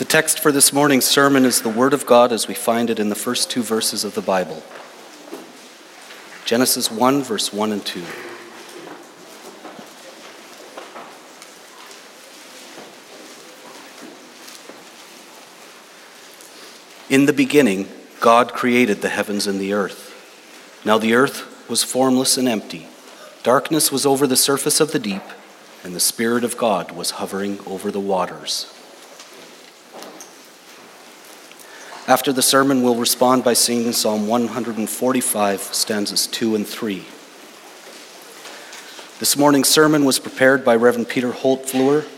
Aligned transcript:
The 0.00 0.06
text 0.06 0.38
for 0.40 0.50
this 0.50 0.72
morning's 0.72 1.04
sermon 1.04 1.44
is 1.44 1.60
the 1.60 1.68
Word 1.68 1.92
of 1.92 2.06
God 2.06 2.32
as 2.32 2.48
we 2.48 2.54
find 2.54 2.88
it 2.88 2.98
in 2.98 3.10
the 3.10 3.14
first 3.14 3.50
two 3.50 3.62
verses 3.62 4.02
of 4.02 4.14
the 4.14 4.22
Bible 4.22 4.62
Genesis 6.46 6.90
1, 6.90 7.22
verse 7.22 7.52
1 7.52 7.70
and 7.70 7.84
2. 7.84 8.02
In 17.10 17.26
the 17.26 17.34
beginning, 17.34 17.86
God 18.20 18.54
created 18.54 19.02
the 19.02 19.10
heavens 19.10 19.46
and 19.46 19.60
the 19.60 19.74
earth. 19.74 20.80
Now 20.82 20.96
the 20.96 21.12
earth 21.12 21.68
was 21.68 21.84
formless 21.84 22.38
and 22.38 22.48
empty. 22.48 22.88
Darkness 23.42 23.92
was 23.92 24.06
over 24.06 24.26
the 24.26 24.34
surface 24.34 24.80
of 24.80 24.92
the 24.92 24.98
deep, 24.98 25.24
and 25.84 25.94
the 25.94 26.00
Spirit 26.00 26.42
of 26.42 26.56
God 26.56 26.90
was 26.92 27.10
hovering 27.10 27.58
over 27.66 27.90
the 27.90 28.00
waters. 28.00 28.74
After 32.10 32.32
the 32.32 32.42
sermon, 32.42 32.82
we'll 32.82 32.96
respond 32.96 33.44
by 33.44 33.52
singing 33.52 33.92
Psalm 33.92 34.26
145, 34.26 35.60
stanzas 35.60 36.26
2 36.26 36.56
and 36.56 36.66
3. 36.66 37.04
This 39.20 39.36
morning's 39.36 39.68
sermon 39.68 40.04
was 40.04 40.18
prepared 40.18 40.64
by 40.64 40.74
Reverend 40.74 41.08
Peter 41.08 41.30
Holtvluwer, 41.30 42.08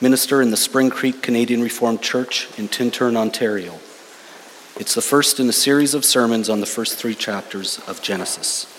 minister 0.00 0.40
in 0.42 0.52
the 0.52 0.56
Spring 0.56 0.90
Creek 0.90 1.22
Canadian 1.22 1.60
Reformed 1.60 2.00
Church 2.00 2.56
in 2.56 2.68
Tintern, 2.68 3.16
Ontario. 3.16 3.80
It's 4.76 4.94
the 4.94 5.02
first 5.02 5.40
in 5.40 5.48
a 5.48 5.52
series 5.52 5.92
of 5.92 6.04
sermons 6.04 6.48
on 6.48 6.60
the 6.60 6.64
first 6.64 6.96
three 6.96 7.16
chapters 7.16 7.80
of 7.88 8.00
Genesis. 8.00 8.71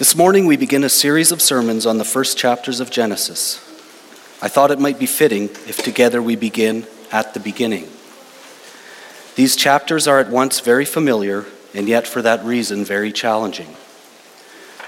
This 0.00 0.16
morning, 0.16 0.46
we 0.46 0.56
begin 0.56 0.82
a 0.82 0.88
series 0.88 1.30
of 1.30 1.42
sermons 1.42 1.84
on 1.84 1.98
the 1.98 2.06
first 2.06 2.38
chapters 2.38 2.80
of 2.80 2.90
Genesis. 2.90 3.58
I 4.40 4.48
thought 4.48 4.70
it 4.70 4.80
might 4.80 4.98
be 4.98 5.04
fitting 5.04 5.50
if 5.68 5.82
together 5.84 6.22
we 6.22 6.36
begin 6.36 6.86
at 7.12 7.34
the 7.34 7.38
beginning. 7.38 7.86
These 9.34 9.56
chapters 9.56 10.08
are 10.08 10.18
at 10.18 10.30
once 10.30 10.60
very 10.60 10.86
familiar 10.86 11.44
and 11.74 11.86
yet, 11.86 12.06
for 12.06 12.22
that 12.22 12.42
reason, 12.42 12.82
very 12.82 13.12
challenging. 13.12 13.76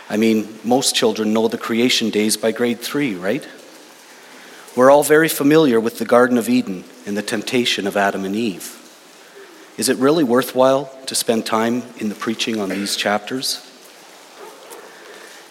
I 0.08 0.16
mean, 0.16 0.58
most 0.64 0.94
children 0.94 1.34
know 1.34 1.46
the 1.46 1.58
creation 1.58 2.08
days 2.08 2.38
by 2.38 2.50
grade 2.50 2.80
three, 2.80 3.14
right? 3.14 3.46
We're 4.74 4.90
all 4.90 5.04
very 5.04 5.28
familiar 5.28 5.78
with 5.78 5.98
the 5.98 6.06
Garden 6.06 6.38
of 6.38 6.48
Eden 6.48 6.84
and 7.04 7.18
the 7.18 7.22
temptation 7.22 7.86
of 7.86 7.98
Adam 7.98 8.24
and 8.24 8.34
Eve. 8.34 8.78
Is 9.76 9.90
it 9.90 9.98
really 9.98 10.24
worthwhile 10.24 10.86
to 11.04 11.14
spend 11.14 11.44
time 11.44 11.82
in 11.98 12.08
the 12.08 12.14
preaching 12.14 12.58
on 12.58 12.70
these 12.70 12.96
chapters? 12.96 13.68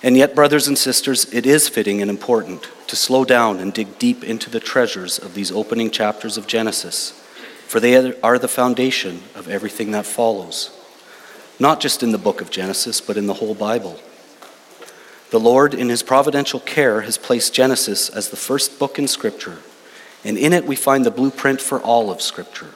And 0.04 0.18
yet, 0.18 0.34
brothers 0.34 0.68
and 0.68 0.78
sisters, 0.78 1.32
it 1.32 1.46
is 1.46 1.70
fitting 1.70 2.02
and 2.02 2.10
important 2.10 2.70
to 2.88 2.96
slow 2.96 3.24
down 3.24 3.60
and 3.60 3.72
dig 3.72 4.00
deep 4.00 4.24
into 4.24 4.50
the 4.50 4.60
treasures 4.60 5.20
of 5.20 5.36
these 5.36 5.52
opening 5.52 5.92
chapters 5.92 6.38
of 6.38 6.48
Genesis, 6.48 7.12
for 7.68 7.80
they 7.80 8.20
are 8.22 8.40
the 8.40 8.48
foundation 8.48 9.22
of 9.36 9.48
everything 9.48 9.92
that 9.92 10.08
follows, 10.08 10.76
not 11.60 11.80
just 11.80 12.02
in 12.02 12.12
the 12.12 12.18
book 12.18 12.42
of 12.42 12.50
Genesis, 12.50 13.00
but 13.00 13.16
in 13.16 13.28
the 13.28 13.36
whole 13.36 13.54
Bible. 13.54 14.00
The 15.30 15.40
Lord, 15.40 15.76
in 15.76 15.90
His 15.90 16.02
providential 16.02 16.60
care, 16.60 17.02
has 17.02 17.20
placed 17.20 17.54
Genesis 17.54 18.10
as 18.10 18.30
the 18.30 18.36
first 18.36 18.80
book 18.80 18.98
in 18.98 19.08
Scripture, 19.08 19.60
and 20.26 20.36
in 20.36 20.52
it 20.52 20.66
we 20.66 20.76
find 20.76 21.06
the 21.06 21.12
blueprint 21.12 21.62
for 21.62 21.80
all 21.80 22.10
of 22.10 22.24
Scripture. 22.24 22.72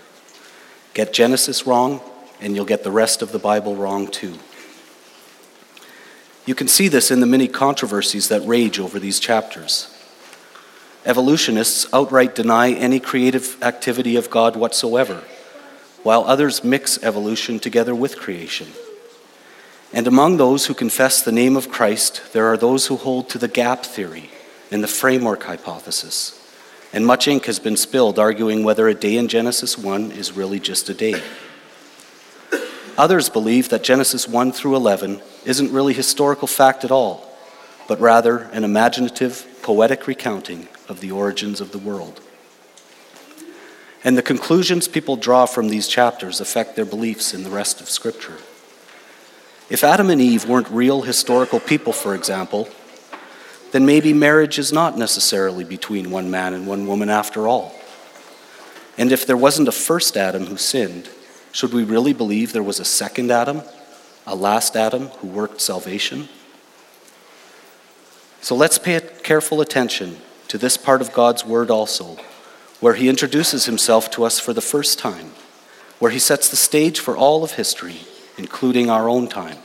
Get 0.94 1.12
Genesis 1.12 1.66
wrong, 1.66 2.02
and 2.40 2.56
you'll 2.56 2.66
get 2.66 2.84
the 2.84 2.92
rest 2.92 3.24
of 3.24 3.32
the 3.32 3.40
Bible 3.40 3.76
wrong 3.76 4.08
too. 4.08 4.36
You 6.46 6.54
can 6.54 6.68
see 6.68 6.88
this 6.88 7.10
in 7.10 7.22
the 7.22 7.26
many 7.26 7.48
controversies 7.48 8.28
that 8.30 8.46
rage 8.46 8.80
over 8.80 9.00
these 9.00 9.20
chapters. 9.20 9.92
Evolutionists 11.06 11.88
outright 11.92 12.36
deny 12.36 12.72
any 12.72 13.00
creative 13.00 13.62
activity 13.64 14.16
of 14.16 14.30
God 14.30 14.56
whatsoever, 14.56 15.24
while 16.04 16.24
others 16.24 16.64
mix 16.64 17.02
evolution 17.04 17.60
together 17.60 17.96
with 17.96 18.18
creation. 18.18 18.68
And 19.92 20.08
among 20.08 20.38
those 20.38 20.66
who 20.66 20.74
confess 20.74 21.22
the 21.22 21.32
name 21.32 21.56
of 21.56 21.70
Christ, 21.70 22.34
there 22.34 22.48
are 22.48 22.58
those 22.58 22.88
who 22.88 22.98
hold 22.98 23.30
to 23.30 23.38
the 23.38 23.48
gap 23.48 23.86
theory 23.86 24.30
and 24.72 24.84
the 24.84 24.88
framework 24.88 25.44
hypothesis. 25.44 26.42
And 26.92 27.06
much 27.06 27.28
ink 27.28 27.46
has 27.46 27.60
been 27.60 27.78
spilled 27.78 28.20
arguing 28.20 28.64
whether 28.64 28.88
a 28.88 28.94
day 28.94 29.18
in 29.18 29.28
Genesis 29.28 29.78
1 29.78 30.12
is 30.12 30.34
really 30.34 30.60
just 30.60 30.90
a 30.90 30.94
day. 30.94 31.22
Others 32.98 33.30
believe 33.30 33.70
that 33.70 33.84
Genesis 33.84 34.28
1 34.28 34.54
through 34.54 34.76
11 34.76 35.22
isn't 35.44 35.72
really 35.72 35.94
historical 35.94 36.48
fact 36.48 36.84
at 36.86 36.92
all, 36.92 37.30
but 37.88 38.00
rather 38.00 38.44
an 38.54 38.64
imaginative, 38.64 39.46
poetic 39.62 40.08
recounting 40.08 40.68
of 40.88 41.02
the 41.02 41.12
origins 41.12 41.60
of 41.60 41.72
the 41.72 41.78
world. 41.78 42.22
And 44.04 44.18
the 44.18 44.22
conclusions 44.22 44.88
people 44.88 45.18
draw 45.18 45.46
from 45.46 45.70
these 45.70 45.88
chapters 45.88 46.40
affect 46.40 46.76
their 46.76 46.86
beliefs 46.86 47.34
in 47.34 47.44
the 47.44 47.50
rest 47.50 47.82
of 47.82 47.90
Scripture. 47.90 48.38
If 49.70 49.84
Adam 49.84 50.10
and 50.10 50.22
Eve 50.22 50.48
weren't 50.48 50.70
real 50.70 51.02
historical 51.02 51.60
people, 51.60 51.92
for 51.92 52.14
example, 52.14 52.70
then 53.72 53.86
maybe 53.86 54.14
marriage 54.14 54.60
is 54.60 54.72
not 54.72 54.98
necessarily 54.98 55.64
between 55.64 56.12
one 56.12 56.30
man 56.30 56.54
and 56.54 56.68
one 56.68 56.88
woman 56.88 57.10
after 57.10 57.48
all. 57.48 57.76
And 58.98 59.12
if 59.12 59.26
there 59.26 59.36
wasn't 59.36 59.68
a 59.68 59.74
first 59.74 60.16
Adam 60.16 60.46
who 60.46 60.56
sinned, 60.56 61.10
should 61.56 61.72
we 61.72 61.86
really 61.86 62.12
believe 62.12 62.52
there 62.52 62.62
was 62.62 62.82
a 62.82 62.86
second 62.86 63.32
Adam, 63.32 63.62
a 64.28 64.36
last 64.36 64.76
Adam 64.76 65.08
who 65.20 65.28
worked 65.28 65.62
salvation? 65.62 66.28
So 68.42 68.58
let's 68.58 68.78
pay 68.78 69.00
careful 69.24 69.62
attention 69.62 70.18
to 70.50 70.58
this 70.58 70.76
part 70.76 71.00
of 71.00 71.14
God's 71.14 71.46
Word 71.46 71.72
also, 71.72 72.18
where 72.82 72.96
He 72.96 73.08
introduces 73.08 73.68
Himself 73.68 74.12
to 74.12 74.26
us 74.26 74.38
for 74.38 74.52
the 74.52 74.60
first 74.60 75.00
time, 75.00 75.32
where 75.98 76.12
He 76.12 76.20
sets 76.20 76.50
the 76.50 76.58
stage 76.58 77.00
for 77.00 77.16
all 77.16 77.42
of 77.42 77.54
history, 77.54 78.02
including 78.38 78.90
our 78.90 79.08
own 79.08 79.30
time. 79.30 79.60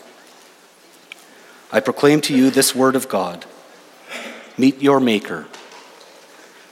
I 1.72 1.80
proclaim 1.80 2.20
to 2.20 2.36
you 2.36 2.50
this 2.50 2.72
Word 2.72 2.94
of 2.94 3.08
God 3.08 3.46
Meet 4.56 4.80
your 4.80 5.00
Maker, 5.00 5.48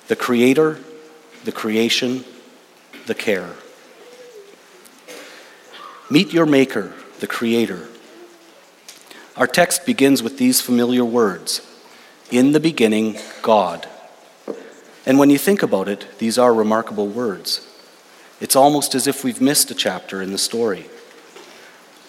the 0.07 0.15
Creator, 0.15 0.79
the 1.43 1.51
creation, 1.51 2.25
the 3.07 3.17
care. 3.17 3.55
Meet 6.11 6.33
your 6.33 6.47
Maker, 6.47 6.95
the 7.21 7.27
Creator. 7.27 7.87
Our 9.37 9.47
text 9.47 9.85
begins 9.85 10.23
with 10.23 10.39
these 10.39 10.59
familiar 10.59 11.05
words 11.05 11.61
In 12.31 12.53
the 12.53 12.61
beginning, 12.61 13.19
God. 13.43 13.87
And 15.05 15.19
when 15.19 15.29
you 15.29 15.37
think 15.37 15.63
about 15.63 15.87
it, 15.87 16.07
these 16.19 16.39
are 16.39 16.55
remarkable 16.55 17.07
words. 17.07 17.67
It's 18.41 18.57
almost 18.57 18.95
as 18.95 19.07
if 19.07 19.23
we've 19.23 19.43
missed 19.43 19.71
a 19.71 19.75
chapter 19.75 20.23
in 20.23 20.33
the 20.33 20.39
story. 20.39 20.87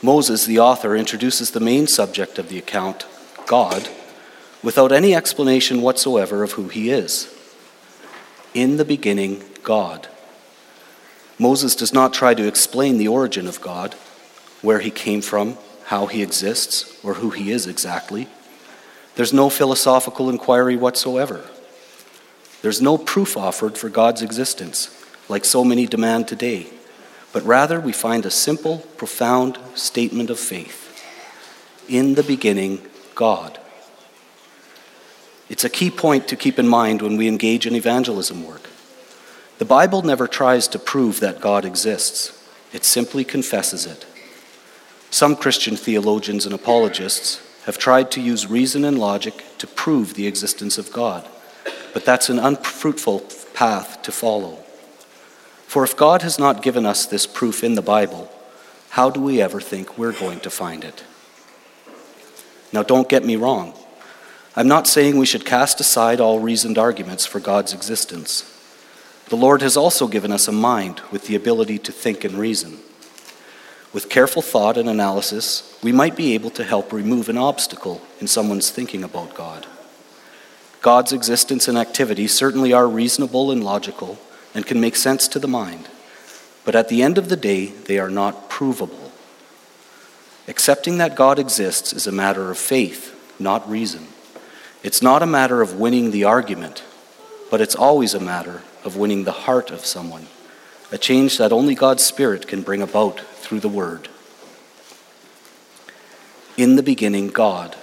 Moses, 0.01 0.45
the 0.45 0.59
author, 0.59 0.95
introduces 0.95 1.51
the 1.51 1.59
main 1.59 1.85
subject 1.85 2.39
of 2.39 2.47
the 2.47 2.57
account, 2.57 3.05
God, 3.47 3.89
without 4.63 4.93
any 4.93 5.13
explanation 5.13 5.81
whatsoever 5.81 6.41
of 6.41 6.53
who 6.53 6.69
he 6.69 6.89
is. 6.89 7.33
In 8.53 8.77
the 8.77 8.85
beginning, 8.85 9.43
God. 9.61 10.07
Moses 11.39 11.73
does 11.73 11.93
not 11.93 12.13
try 12.13 12.33
to 12.33 12.47
explain 12.47 12.97
the 12.97 13.07
origin 13.07 13.47
of 13.47 13.61
God, 13.61 13.95
where 14.61 14.79
he 14.79 14.91
came 14.91 15.21
from, 15.21 15.57
how 15.85 16.05
he 16.05 16.21
exists, 16.21 17.03
or 17.03 17.15
who 17.15 17.29
he 17.29 17.49
is 17.49 17.65
exactly. 17.65 18.27
There's 19.15 19.33
no 19.33 19.49
philosophical 19.49 20.29
inquiry 20.29 20.75
whatsoever. 20.75 21.49
There's 22.61 22.81
no 22.81 22.97
proof 22.97 23.37
offered 23.37 23.77
for 23.77 23.89
God's 23.89 24.21
existence, 24.21 24.93
like 25.29 25.45
so 25.45 25.63
many 25.63 25.85
demand 25.85 26.27
today, 26.27 26.67
but 27.31 27.43
rather 27.43 27.79
we 27.79 27.93
find 27.93 28.25
a 28.25 28.31
simple, 28.31 28.79
profound 28.97 29.57
statement 29.75 30.29
of 30.29 30.39
faith. 30.39 30.85
In 31.87 32.15
the 32.15 32.23
beginning, 32.23 32.81
God. 33.15 33.59
It's 35.47 35.63
a 35.63 35.69
key 35.69 35.89
point 35.89 36.27
to 36.27 36.35
keep 36.35 36.59
in 36.59 36.67
mind 36.67 37.01
when 37.01 37.17
we 37.17 37.27
engage 37.27 37.65
in 37.65 37.75
evangelism 37.75 38.45
work. 38.45 38.68
The 39.59 39.65
Bible 39.65 40.03
never 40.03 40.25
tries 40.25 40.69
to 40.69 40.79
prove 40.79 41.19
that 41.19 41.41
God 41.41 41.65
exists, 41.65 42.31
it 42.71 42.85
simply 42.85 43.25
confesses 43.25 43.85
it. 43.85 44.05
Some 45.11 45.35
Christian 45.35 45.75
theologians 45.75 46.45
and 46.45 46.55
apologists 46.55 47.45
have 47.65 47.77
tried 47.77 48.09
to 48.11 48.21
use 48.21 48.47
reason 48.47 48.85
and 48.85 48.97
logic 48.97 49.43
to 49.57 49.67
prove 49.67 50.13
the 50.13 50.27
existence 50.27 50.77
of 50.77 50.93
God, 50.93 51.27
but 51.93 52.05
that's 52.05 52.29
an 52.29 52.39
unfruitful 52.39 53.19
path 53.53 54.01
to 54.03 54.13
follow. 54.13 54.63
For 55.67 55.83
if 55.83 55.97
God 55.97 56.21
has 56.21 56.39
not 56.39 56.63
given 56.63 56.85
us 56.85 57.05
this 57.05 57.27
proof 57.27 57.61
in 57.61 57.75
the 57.75 57.81
Bible, 57.81 58.31
how 58.91 59.09
do 59.09 59.19
we 59.19 59.41
ever 59.41 59.59
think 59.59 59.97
we're 59.97 60.17
going 60.17 60.39
to 60.39 60.49
find 60.49 60.85
it? 60.85 61.03
Now, 62.71 62.83
don't 62.83 63.09
get 63.09 63.25
me 63.25 63.35
wrong. 63.35 63.73
I'm 64.55 64.69
not 64.69 64.87
saying 64.87 65.17
we 65.17 65.25
should 65.25 65.45
cast 65.45 65.81
aside 65.81 66.21
all 66.21 66.39
reasoned 66.39 66.77
arguments 66.77 67.25
for 67.25 67.41
God's 67.41 67.73
existence. 67.73 68.55
The 69.29 69.37
Lord 69.37 69.61
has 69.61 69.77
also 69.77 70.07
given 70.07 70.31
us 70.31 70.47
a 70.47 70.51
mind 70.51 71.01
with 71.11 71.27
the 71.27 71.35
ability 71.35 71.77
to 71.79 71.91
think 71.91 72.23
and 72.23 72.33
reason. 72.33 72.79
With 73.93 74.09
careful 74.09 74.41
thought 74.41 74.75
and 74.75 74.89
analysis, 74.89 75.77
we 75.83 75.91
might 75.91 76.15
be 76.15 76.33
able 76.33 76.49
to 76.51 76.63
help 76.63 76.91
remove 76.91 77.29
an 77.29 77.37
obstacle 77.37 78.01
in 78.19 78.25
someone's 78.25 78.71
thinking 78.71 79.03
about 79.03 79.35
God. 79.35 79.67
God's 80.81 81.13
existence 81.13 81.67
and 81.67 81.77
activity 81.77 82.27
certainly 82.27 82.73
are 82.73 82.87
reasonable 82.87 83.51
and 83.51 83.63
logical 83.63 84.17
and 84.55 84.65
can 84.65 84.81
make 84.81 84.95
sense 84.95 85.27
to 85.27 85.37
the 85.37 85.47
mind, 85.47 85.89
but 86.65 86.75
at 86.75 86.89
the 86.89 87.03
end 87.03 87.19
of 87.19 87.29
the 87.29 87.37
day, 87.37 87.67
they 87.67 87.99
are 87.99 88.09
not 88.09 88.49
provable. 88.49 89.11
Accepting 90.47 90.97
that 90.97 91.15
God 91.15 91.37
exists 91.37 91.93
is 91.93 92.07
a 92.07 92.11
matter 92.11 92.49
of 92.49 92.57
faith, 92.57 93.15
not 93.39 93.69
reason. 93.69 94.07
It's 94.81 95.03
not 95.03 95.21
a 95.21 95.27
matter 95.27 95.61
of 95.61 95.75
winning 95.75 96.09
the 96.09 96.23
argument, 96.23 96.83
but 97.51 97.61
it's 97.61 97.75
always 97.75 98.15
a 98.15 98.19
matter 98.19 98.63
of 98.83 98.97
winning 98.97 99.23
the 99.23 99.31
heart 99.31 99.71
of 99.71 99.85
someone, 99.85 100.27
a 100.91 100.97
change 100.97 101.37
that 101.37 101.51
only 101.51 101.75
God's 101.75 102.03
Spirit 102.03 102.47
can 102.47 102.61
bring 102.61 102.81
about 102.81 103.19
through 103.19 103.59
the 103.59 103.69
Word. 103.69 104.07
In 106.57 106.75
the 106.75 106.83
beginning, 106.83 107.27
God. 107.27 107.75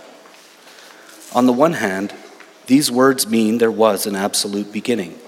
On 1.34 1.46
the 1.46 1.52
one 1.52 1.74
hand, 1.74 2.14
these 2.66 2.90
words 2.90 3.26
mean 3.26 3.58
there 3.58 3.70
was 3.70 4.06
an 4.06 4.16
absolute 4.16 4.72
beginning. 4.72 5.18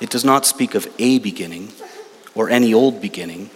It 0.00 0.10
does 0.10 0.24
not 0.24 0.46
speak 0.46 0.74
of 0.74 0.88
a 0.98 1.18
beginning 1.18 1.72
or 2.34 2.48
any 2.48 2.72
old 2.72 3.00
beginning, 3.00 3.50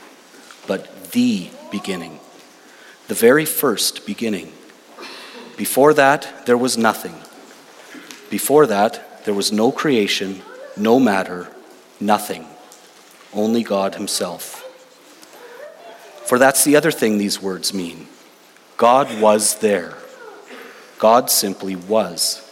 but 0.66 1.12
the 1.12 1.50
beginning, 1.70 2.20
the 3.08 3.14
very 3.14 3.44
first 3.44 4.06
beginning. 4.06 4.52
Before 5.56 5.94
that, 5.94 6.46
there 6.46 6.58
was 6.58 6.76
nothing. 6.76 7.14
Before 8.30 8.66
that, 8.66 9.24
there 9.24 9.34
was 9.34 9.52
no 9.52 9.70
creation, 9.70 10.42
no 10.76 10.98
matter, 10.98 11.48
nothing. 12.00 12.46
Only 13.32 13.62
God 13.62 13.94
Himself. 13.94 14.68
For 16.26 16.38
that's 16.38 16.64
the 16.64 16.76
other 16.76 16.90
thing 16.90 17.18
these 17.18 17.42
words 17.42 17.74
mean 17.74 18.08
God 18.76 19.20
was 19.20 19.56
there. 19.56 19.94
God 20.98 21.30
simply 21.30 21.76
was. 21.76 22.48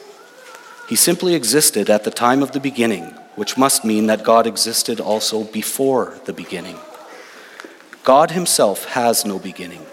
He 0.88 0.96
simply 0.96 1.34
existed 1.34 1.88
at 1.88 2.05
the 2.05 2.11
time 2.11 2.43
of 2.43 2.50
the 2.52 2.61
beginning, 2.61 3.05
which 3.37 3.56
must 3.56 3.84
mean 3.84 4.06
that 4.08 4.25
God 4.25 4.46
existed 4.46 5.00
also 5.00 5.44
before 5.44 6.19
the 6.25 6.32
beginning. 6.32 6.78
God 8.02 8.32
himself 8.32 8.87
has 8.87 9.25
no 9.25 9.38
beginning. 9.38 9.87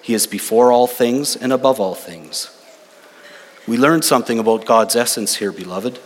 He 0.00 0.14
is 0.14 0.26
before 0.26 0.72
all 0.72 0.86
things 0.86 1.36
and 1.36 1.52
above 1.52 1.78
all 1.78 1.94
things. 1.94 2.50
We 3.66 3.76
learn 3.76 4.02
something 4.02 4.38
about 4.38 4.66
God's 4.66 4.96
essence 4.96 5.36
here, 5.36 5.52
beloved. 5.52 5.98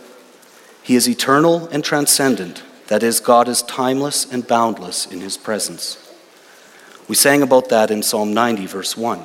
He 0.89 0.95
is 0.95 1.07
eternal 1.07 1.67
and 1.67 1.83
transcendent. 1.83 2.63
That 2.87 3.03
is, 3.03 3.19
God 3.19 3.47
is 3.47 3.61
timeless 3.61 4.25
and 4.25 4.47
boundless 4.47 5.05
in 5.05 5.21
his 5.21 5.37
presence. 5.37 6.11
We 7.07 7.13
sang 7.13 7.43
about 7.43 7.69
that 7.69 7.91
in 7.91 8.01
Psalm 8.01 8.33
90, 8.33 8.65
verse 8.65 8.97
1. 8.97 9.21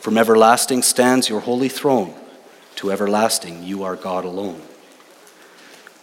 From 0.00 0.18
everlasting 0.18 0.82
stands 0.82 1.30
your 1.30 1.40
holy 1.40 1.70
throne 1.70 2.12
to 2.76 2.92
everlasting, 2.92 3.62
you 3.62 3.84
are 3.84 3.96
God 3.96 4.26
alone. 4.26 4.60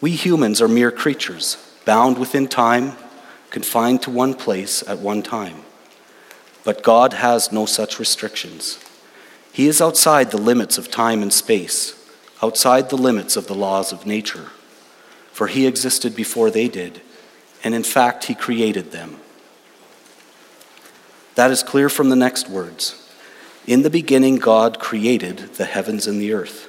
We 0.02 0.14
humans 0.14 0.60
are 0.60 0.68
mere 0.68 0.90
creatures, 0.90 1.64
bound 1.86 2.18
within 2.18 2.48
time, 2.48 2.94
confined 3.52 4.02
to 4.02 4.10
one 4.10 4.34
place 4.34 4.82
at 4.88 4.98
one 4.98 5.22
time. 5.22 5.58
But 6.64 6.82
God 6.82 7.14
has 7.14 7.52
no 7.52 7.68
such 7.68 8.00
restrictions. 8.00 8.84
He 9.54 9.68
is 9.68 9.82
outside 9.82 10.32
the 10.32 10.42
limits 10.42 10.80
of 10.80 10.90
time 10.90 11.22
and 11.22 11.32
space, 11.32 11.94
outside 12.42 12.90
the 12.90 12.98
limits 12.98 13.36
of 13.36 13.48
the 13.48 13.56
laws 13.56 13.92
of 13.92 14.06
nature. 14.06 14.48
For 15.32 15.48
He 15.48 15.68
existed 15.68 16.16
before 16.16 16.50
they 16.50 16.68
did, 16.68 17.02
and 17.64 17.74
in 17.74 17.84
fact, 17.84 18.26
He 18.26 18.36
created 18.36 18.92
them. 18.92 19.20
That 21.36 21.52
is 21.52 21.64
clear 21.64 21.90
from 21.90 22.10
the 22.10 22.16
next 22.16 22.50
words. 22.50 23.04
In 23.68 23.82
the 23.82 23.90
beginning, 23.90 24.38
God 24.38 24.80
created 24.80 25.38
the 25.56 25.66
heavens 25.66 26.08
and 26.08 26.20
the 26.20 26.34
earth. 26.34 26.68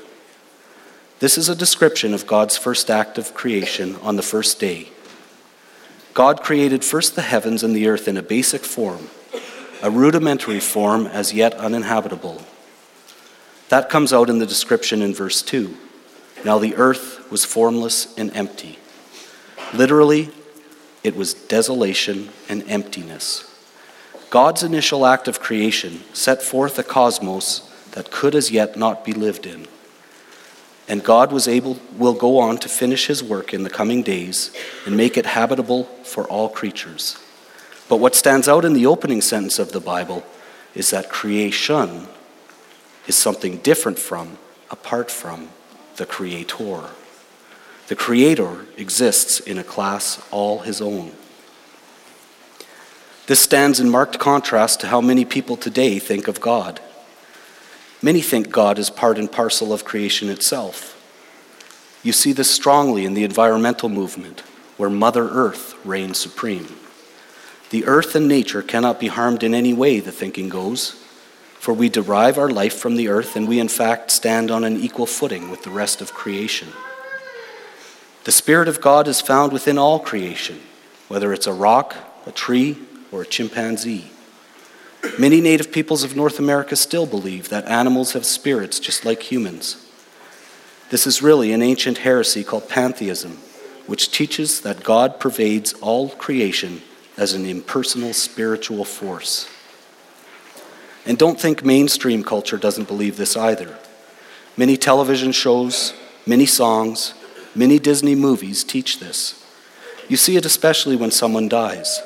This 1.20 1.38
is 1.38 1.48
a 1.48 1.56
description 1.56 2.12
of 2.14 2.26
God's 2.26 2.56
first 2.56 2.90
act 2.90 3.18
of 3.18 3.34
creation 3.34 3.96
on 4.02 4.16
the 4.16 4.22
first 4.22 4.60
day. 4.60 4.88
God 6.14 6.42
created 6.42 6.84
first 6.84 7.14
the 7.14 7.22
heavens 7.22 7.62
and 7.62 7.74
the 7.74 7.88
earth 7.88 8.08
in 8.08 8.16
a 8.16 8.22
basic 8.22 8.62
form, 8.62 9.08
a 9.82 9.90
rudimentary 9.90 10.60
form 10.60 11.06
as 11.06 11.32
yet 11.32 11.54
uninhabitable. 11.54 12.42
That 13.68 13.90
comes 13.90 14.12
out 14.12 14.30
in 14.30 14.38
the 14.38 14.46
description 14.46 15.02
in 15.02 15.14
verse 15.14 15.42
2. 15.42 15.76
Now 16.44 16.58
the 16.58 16.76
earth 16.76 17.30
was 17.30 17.44
formless 17.44 18.16
and 18.16 18.34
empty. 18.34 18.78
Literally, 19.74 20.30
it 21.04 21.16
was 21.16 21.34
desolation 21.34 22.30
and 22.48 22.68
emptiness. 22.68 23.44
God's 24.30 24.62
initial 24.62 25.06
act 25.06 25.28
of 25.28 25.40
creation 25.40 26.02
set 26.12 26.42
forth 26.42 26.78
a 26.78 26.82
cosmos 26.82 27.60
that 27.92 28.10
could 28.10 28.34
as 28.34 28.50
yet 28.50 28.76
not 28.76 29.04
be 29.04 29.12
lived 29.12 29.46
in. 29.46 29.66
And 30.86 31.04
God 31.04 31.32
was 31.32 31.48
able 31.48 31.78
will 31.96 32.14
go 32.14 32.38
on 32.38 32.56
to 32.58 32.68
finish 32.68 33.06
his 33.06 33.22
work 33.22 33.52
in 33.52 33.62
the 33.62 33.70
coming 33.70 34.02
days 34.02 34.50
and 34.86 34.96
make 34.96 35.16
it 35.16 35.26
habitable 35.26 35.84
for 36.02 36.26
all 36.28 36.48
creatures. 36.48 37.18
But 37.88 38.00
what 38.00 38.14
stands 38.14 38.48
out 38.48 38.64
in 38.64 38.72
the 38.72 38.86
opening 38.86 39.20
sentence 39.20 39.58
of 39.58 39.72
the 39.72 39.80
Bible 39.80 40.24
is 40.74 40.90
that 40.90 41.10
creation 41.10 42.06
is 43.08 43.16
something 43.16 43.56
different 43.58 43.98
from, 43.98 44.38
apart 44.70 45.10
from, 45.10 45.48
the 45.96 46.06
Creator. 46.06 46.82
The 47.88 47.96
Creator 47.96 48.66
exists 48.76 49.40
in 49.40 49.58
a 49.58 49.64
class 49.64 50.22
all 50.30 50.60
his 50.60 50.80
own. 50.80 51.12
This 53.26 53.40
stands 53.40 53.80
in 53.80 53.90
marked 53.90 54.18
contrast 54.18 54.80
to 54.80 54.86
how 54.86 55.00
many 55.00 55.24
people 55.24 55.56
today 55.56 55.98
think 55.98 56.28
of 56.28 56.40
God. 56.40 56.80
Many 58.00 58.20
think 58.20 58.50
God 58.50 58.78
is 58.78 58.90
part 58.90 59.18
and 59.18 59.30
parcel 59.30 59.72
of 59.72 59.84
creation 59.84 60.28
itself. 60.28 60.94
You 62.02 62.12
see 62.12 62.32
this 62.32 62.50
strongly 62.50 63.04
in 63.04 63.14
the 63.14 63.24
environmental 63.24 63.88
movement, 63.88 64.40
where 64.76 64.90
Mother 64.90 65.28
Earth 65.28 65.74
reigns 65.84 66.18
supreme. 66.18 66.68
The 67.70 67.84
earth 67.86 68.14
and 68.14 68.28
nature 68.28 68.62
cannot 68.62 69.00
be 69.00 69.08
harmed 69.08 69.42
in 69.42 69.54
any 69.54 69.72
way, 69.72 70.00
the 70.00 70.12
thinking 70.12 70.48
goes, 70.48 70.97
for 71.68 71.74
we 71.74 71.90
derive 71.90 72.38
our 72.38 72.48
life 72.48 72.78
from 72.78 72.96
the 72.96 73.08
earth 73.08 73.36
and 73.36 73.46
we, 73.46 73.60
in 73.60 73.68
fact, 73.68 74.10
stand 74.10 74.50
on 74.50 74.64
an 74.64 74.74
equal 74.74 75.04
footing 75.04 75.50
with 75.50 75.64
the 75.64 75.70
rest 75.70 76.00
of 76.00 76.14
creation. 76.14 76.68
The 78.24 78.32
Spirit 78.32 78.68
of 78.68 78.80
God 78.80 79.06
is 79.06 79.20
found 79.20 79.52
within 79.52 79.76
all 79.76 80.00
creation, 80.00 80.62
whether 81.08 81.30
it's 81.30 81.46
a 81.46 81.52
rock, 81.52 81.94
a 82.24 82.32
tree, 82.32 82.78
or 83.12 83.20
a 83.20 83.26
chimpanzee. 83.26 84.10
Many 85.18 85.42
native 85.42 85.70
peoples 85.70 86.02
of 86.02 86.16
North 86.16 86.38
America 86.38 86.74
still 86.74 87.04
believe 87.04 87.50
that 87.50 87.66
animals 87.66 88.12
have 88.12 88.24
spirits 88.24 88.80
just 88.80 89.04
like 89.04 89.30
humans. 89.30 89.86
This 90.88 91.06
is 91.06 91.20
really 91.20 91.52
an 91.52 91.60
ancient 91.60 91.98
heresy 91.98 92.44
called 92.44 92.70
pantheism, 92.70 93.32
which 93.86 94.10
teaches 94.10 94.62
that 94.62 94.84
God 94.84 95.20
pervades 95.20 95.74
all 95.82 96.08
creation 96.08 96.80
as 97.18 97.34
an 97.34 97.44
impersonal 97.44 98.14
spiritual 98.14 98.86
force. 98.86 99.50
And 101.08 101.16
don't 101.16 101.40
think 101.40 101.64
mainstream 101.64 102.22
culture 102.22 102.58
doesn't 102.58 102.86
believe 102.86 103.16
this 103.16 103.34
either. 103.34 103.78
Many 104.58 104.76
television 104.76 105.32
shows, 105.32 105.94
many 106.26 106.44
songs, 106.44 107.14
many 107.54 107.78
Disney 107.78 108.14
movies 108.14 108.62
teach 108.62 109.00
this. 109.00 109.42
You 110.06 110.18
see 110.18 110.36
it 110.36 110.44
especially 110.44 110.96
when 110.96 111.10
someone 111.10 111.48
dies 111.48 112.02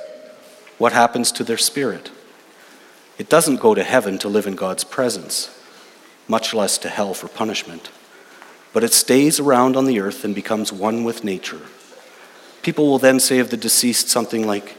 what 0.79 0.93
happens 0.93 1.31
to 1.31 1.45
their 1.45 1.59
spirit? 1.59 2.11
It 3.17 3.29
doesn't 3.29 3.61
go 3.61 3.73
to 3.73 3.85
heaven 3.85 4.19
to 4.19 4.29
live 4.29 4.49
in 4.49 4.57
God's 4.57 4.83
presence, 4.83 5.49
much 6.27 6.53
less 6.53 6.77
to 6.79 6.89
hell 6.89 7.15
for 7.15 7.29
punishment, 7.29 7.91
but 8.73 8.83
it 8.83 8.93
stays 8.93 9.39
around 9.39 9.77
on 9.77 9.85
the 9.85 10.01
earth 10.01 10.25
and 10.25 10.35
becomes 10.35 10.73
one 10.73 11.05
with 11.05 11.23
nature. 11.23 11.61
People 12.63 12.87
will 12.87 12.99
then 12.99 13.21
say 13.21 13.39
of 13.39 13.51
the 13.51 13.57
deceased 13.57 14.09
something 14.09 14.45
like, 14.45 14.77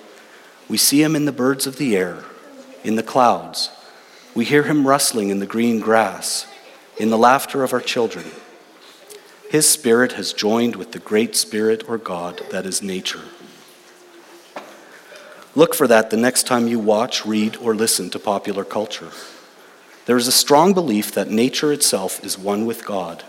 We 0.67 0.77
see 0.77 1.01
him 1.01 1.15
in 1.15 1.23
the 1.23 1.31
birds 1.31 1.67
of 1.67 1.77
the 1.77 1.95
air, 1.95 2.23
in 2.83 2.95
the 2.95 3.03
clouds. 3.03 3.69
We 4.35 4.45
hear 4.45 4.63
him 4.63 4.87
rustling 4.87 5.29
in 5.29 5.39
the 5.39 5.45
green 5.45 5.79
grass, 5.79 6.47
in 6.97 7.09
the 7.09 7.17
laughter 7.17 7.63
of 7.63 7.73
our 7.73 7.81
children. 7.81 8.25
His 9.51 9.69
spirit 9.69 10.13
has 10.13 10.33
joined 10.33 10.75
with 10.75 10.91
the 10.91 10.99
great 10.99 11.35
spirit 11.35 11.87
or 11.87 11.99
God 11.99 12.41
that 12.49 12.65
is 12.65 12.81
nature. 12.81 13.21
Look 15.53 15.75
for 15.75 15.87
that 15.87 16.09
the 16.09 16.17
next 16.17 16.47
time 16.47 16.67
you 16.67 16.79
watch, 16.79 17.27
read, 17.27 17.57
or 17.57 17.75
listen 17.75 18.09
to 18.09 18.17
popular 18.17 18.63
culture. 18.63 19.11
There 20.07 20.17
is 20.17 20.27
a 20.27 20.31
strong 20.31 20.73
belief 20.73 21.11
that 21.11 21.29
nature 21.29 21.71
itself 21.71 22.23
is 22.25 22.39
one 22.39 22.65
with 22.65 22.83
God, 22.83 23.23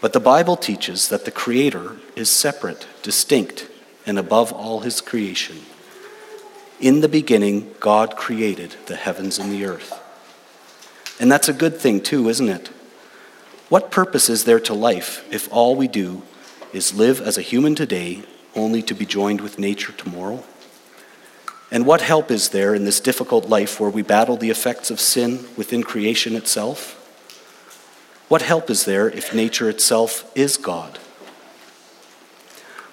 but 0.00 0.12
the 0.12 0.20
Bible 0.20 0.56
teaches 0.56 1.08
that 1.08 1.24
the 1.24 1.32
Creator 1.32 1.96
is 2.14 2.30
separate, 2.30 2.86
distinct, 3.02 3.68
and 4.06 4.20
above 4.20 4.52
all 4.52 4.80
his 4.80 5.00
creation. 5.00 5.62
In 6.78 7.00
the 7.00 7.08
beginning, 7.08 7.74
God 7.80 8.16
created 8.16 8.76
the 8.86 8.96
heavens 8.96 9.40
and 9.40 9.50
the 9.50 9.64
earth. 9.64 10.00
And 11.18 11.30
that's 11.30 11.48
a 11.48 11.52
good 11.52 11.76
thing, 11.76 12.00
too, 12.00 12.28
isn't 12.28 12.48
it? 12.48 12.68
What 13.68 13.90
purpose 13.90 14.28
is 14.28 14.44
there 14.44 14.60
to 14.60 14.74
life 14.74 15.24
if 15.32 15.50
all 15.52 15.74
we 15.76 15.88
do 15.88 16.22
is 16.72 16.94
live 16.94 17.20
as 17.20 17.38
a 17.38 17.42
human 17.42 17.74
today 17.74 18.22
only 18.54 18.82
to 18.82 18.94
be 18.94 19.06
joined 19.06 19.40
with 19.40 19.58
nature 19.58 19.92
tomorrow? 19.92 20.44
And 21.70 21.86
what 21.86 22.02
help 22.02 22.30
is 22.30 22.50
there 22.50 22.74
in 22.74 22.84
this 22.84 23.00
difficult 23.00 23.48
life 23.48 23.80
where 23.80 23.90
we 23.90 24.02
battle 24.02 24.36
the 24.36 24.50
effects 24.50 24.90
of 24.90 25.00
sin 25.00 25.46
within 25.56 25.82
creation 25.82 26.36
itself? 26.36 27.00
What 28.28 28.42
help 28.42 28.70
is 28.70 28.84
there 28.84 29.08
if 29.08 29.34
nature 29.34 29.68
itself 29.68 30.30
is 30.34 30.56
God? 30.56 30.98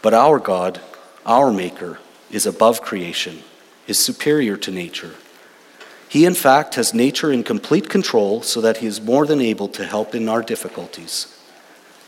But 0.02 0.14
our 0.14 0.40
God, 0.40 0.82
our 1.26 1.52
Maker, 1.52 2.00
is 2.32 2.46
above 2.46 2.82
creation, 2.82 3.44
is 3.88 4.00
superior 4.00 4.58
to 4.58 4.72
nature. 4.72 5.16
He, 6.12 6.26
in 6.26 6.34
fact, 6.34 6.76
has 6.76 6.94
nature 6.94 7.32
in 7.32 7.42
complete 7.42 7.88
control 7.88 8.42
so 8.42 8.60
that 8.60 8.80
he 8.80 8.86
is 8.86 9.00
more 9.00 9.26
than 9.26 9.40
able 9.40 9.70
to 9.70 9.86
help 9.86 10.14
in 10.14 10.28
our 10.28 10.42
difficulties. 10.42 11.40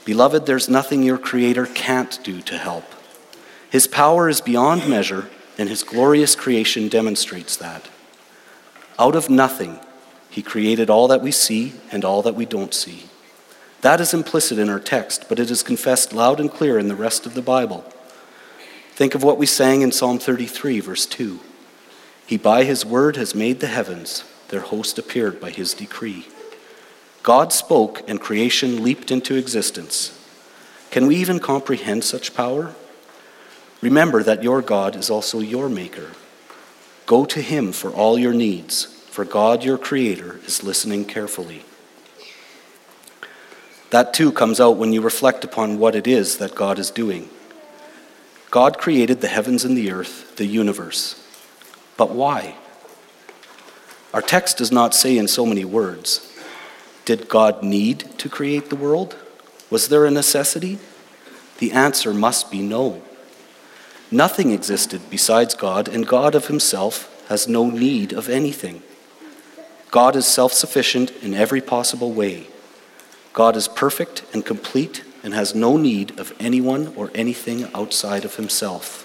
Beloved, 0.03 0.45
there's 0.45 0.67
nothing 0.67 1.03
your 1.03 1.17
Creator 1.17 1.67
can't 1.67 2.21
do 2.21 2.41
to 2.41 2.57
help. 2.57 2.83
His 3.69 3.87
power 3.87 4.27
is 4.27 4.41
beyond 4.41 4.89
measure, 4.89 5.29
and 5.57 5.69
his 5.69 5.83
glorious 5.83 6.35
creation 6.35 6.89
demonstrates 6.89 7.55
that. 7.55 7.87
Out 8.99 9.15
of 9.15 9.29
nothing, 9.29 9.79
he 10.29 10.41
created 10.41 10.89
all 10.89 11.07
that 11.07 11.21
we 11.21 11.31
see 11.31 11.71
and 11.89 12.03
all 12.03 12.21
that 12.23 12.35
we 12.35 12.45
don't 12.45 12.73
see. 12.73 13.03
That 13.79 14.01
is 14.01 14.13
implicit 14.13 14.59
in 14.59 14.67
our 14.67 14.81
text, 14.81 15.29
but 15.29 15.39
it 15.39 15.49
is 15.49 15.63
confessed 15.63 16.11
loud 16.11 16.41
and 16.41 16.51
clear 16.51 16.77
in 16.77 16.89
the 16.89 16.95
rest 16.97 17.25
of 17.25 17.35
the 17.35 17.41
Bible. 17.41 17.85
Think 18.91 19.15
of 19.15 19.23
what 19.23 19.37
we 19.37 19.45
sang 19.45 19.81
in 19.81 19.93
Psalm 19.93 20.19
33, 20.19 20.81
verse 20.81 21.05
2. 21.05 21.39
He 22.25 22.37
by 22.37 22.63
his 22.63 22.85
word 22.85 23.15
has 23.15 23.35
made 23.35 23.59
the 23.59 23.67
heavens, 23.67 24.23
their 24.49 24.61
host 24.61 24.97
appeared 24.97 25.39
by 25.39 25.49
his 25.49 25.73
decree. 25.73 26.27
God 27.21 27.53
spoke, 27.53 28.07
and 28.07 28.19
creation 28.19 28.83
leaped 28.83 29.11
into 29.11 29.35
existence. 29.35 30.19
Can 30.91 31.07
we 31.07 31.15
even 31.15 31.39
comprehend 31.39 32.03
such 32.03 32.35
power? 32.35 32.75
Remember 33.81 34.23
that 34.23 34.43
your 34.43 34.61
God 34.61 34.95
is 34.95 35.09
also 35.09 35.39
your 35.39 35.69
Maker. 35.69 36.11
Go 37.05 37.25
to 37.25 37.41
him 37.41 37.71
for 37.71 37.89
all 37.91 38.17
your 38.17 38.33
needs, 38.33 38.85
for 39.09 39.25
God, 39.25 39.63
your 39.63 39.77
Creator, 39.77 40.39
is 40.45 40.63
listening 40.63 41.05
carefully. 41.05 41.65
That 43.89 44.13
too 44.13 44.31
comes 44.31 44.59
out 44.59 44.77
when 44.77 44.91
you 44.91 45.01
reflect 45.01 45.43
upon 45.43 45.79
what 45.79 45.95
it 45.95 46.07
is 46.07 46.37
that 46.37 46.55
God 46.55 46.79
is 46.79 46.89
doing. 46.89 47.29
God 48.49 48.77
created 48.77 49.21
the 49.21 49.27
heavens 49.27 49.63
and 49.63 49.77
the 49.77 49.91
earth, 49.91 50.35
the 50.35 50.45
universe. 50.45 51.22
But 51.97 52.11
why? 52.11 52.55
Our 54.13 54.21
text 54.21 54.57
does 54.57 54.71
not 54.71 54.93
say 54.93 55.17
in 55.17 55.27
so 55.27 55.45
many 55.45 55.65
words. 55.65 56.29
Did 57.05 57.27
God 57.27 57.63
need 57.63 58.17
to 58.19 58.29
create 58.29 58.69
the 58.69 58.75
world? 58.75 59.15
Was 59.69 59.89
there 59.89 60.05
a 60.05 60.11
necessity? 60.11 60.79
The 61.57 61.71
answer 61.71 62.13
must 62.13 62.51
be 62.51 62.61
no. 62.61 63.01
Nothing 64.11 64.51
existed 64.51 65.01
besides 65.09 65.55
God, 65.55 65.87
and 65.87 66.07
God 66.07 66.35
of 66.35 66.47
himself 66.47 67.09
has 67.29 67.47
no 67.47 67.69
need 67.69 68.13
of 68.13 68.29
anything. 68.29 68.83
God 69.89 70.15
is 70.15 70.27
self 70.27 70.53
sufficient 70.53 71.11
in 71.23 71.33
every 71.33 71.61
possible 71.61 72.11
way. 72.11 72.47
God 73.33 73.55
is 73.55 73.67
perfect 73.67 74.23
and 74.33 74.45
complete 74.45 75.03
and 75.23 75.33
has 75.33 75.55
no 75.55 75.77
need 75.77 76.19
of 76.19 76.33
anyone 76.39 76.93
or 76.95 77.09
anything 77.15 77.67
outside 77.73 78.25
of 78.25 78.35
himself. 78.35 79.02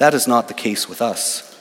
That 0.00 0.14
is 0.14 0.26
not 0.26 0.48
the 0.48 0.54
case 0.54 0.88
with 0.88 1.02
us. 1.02 1.54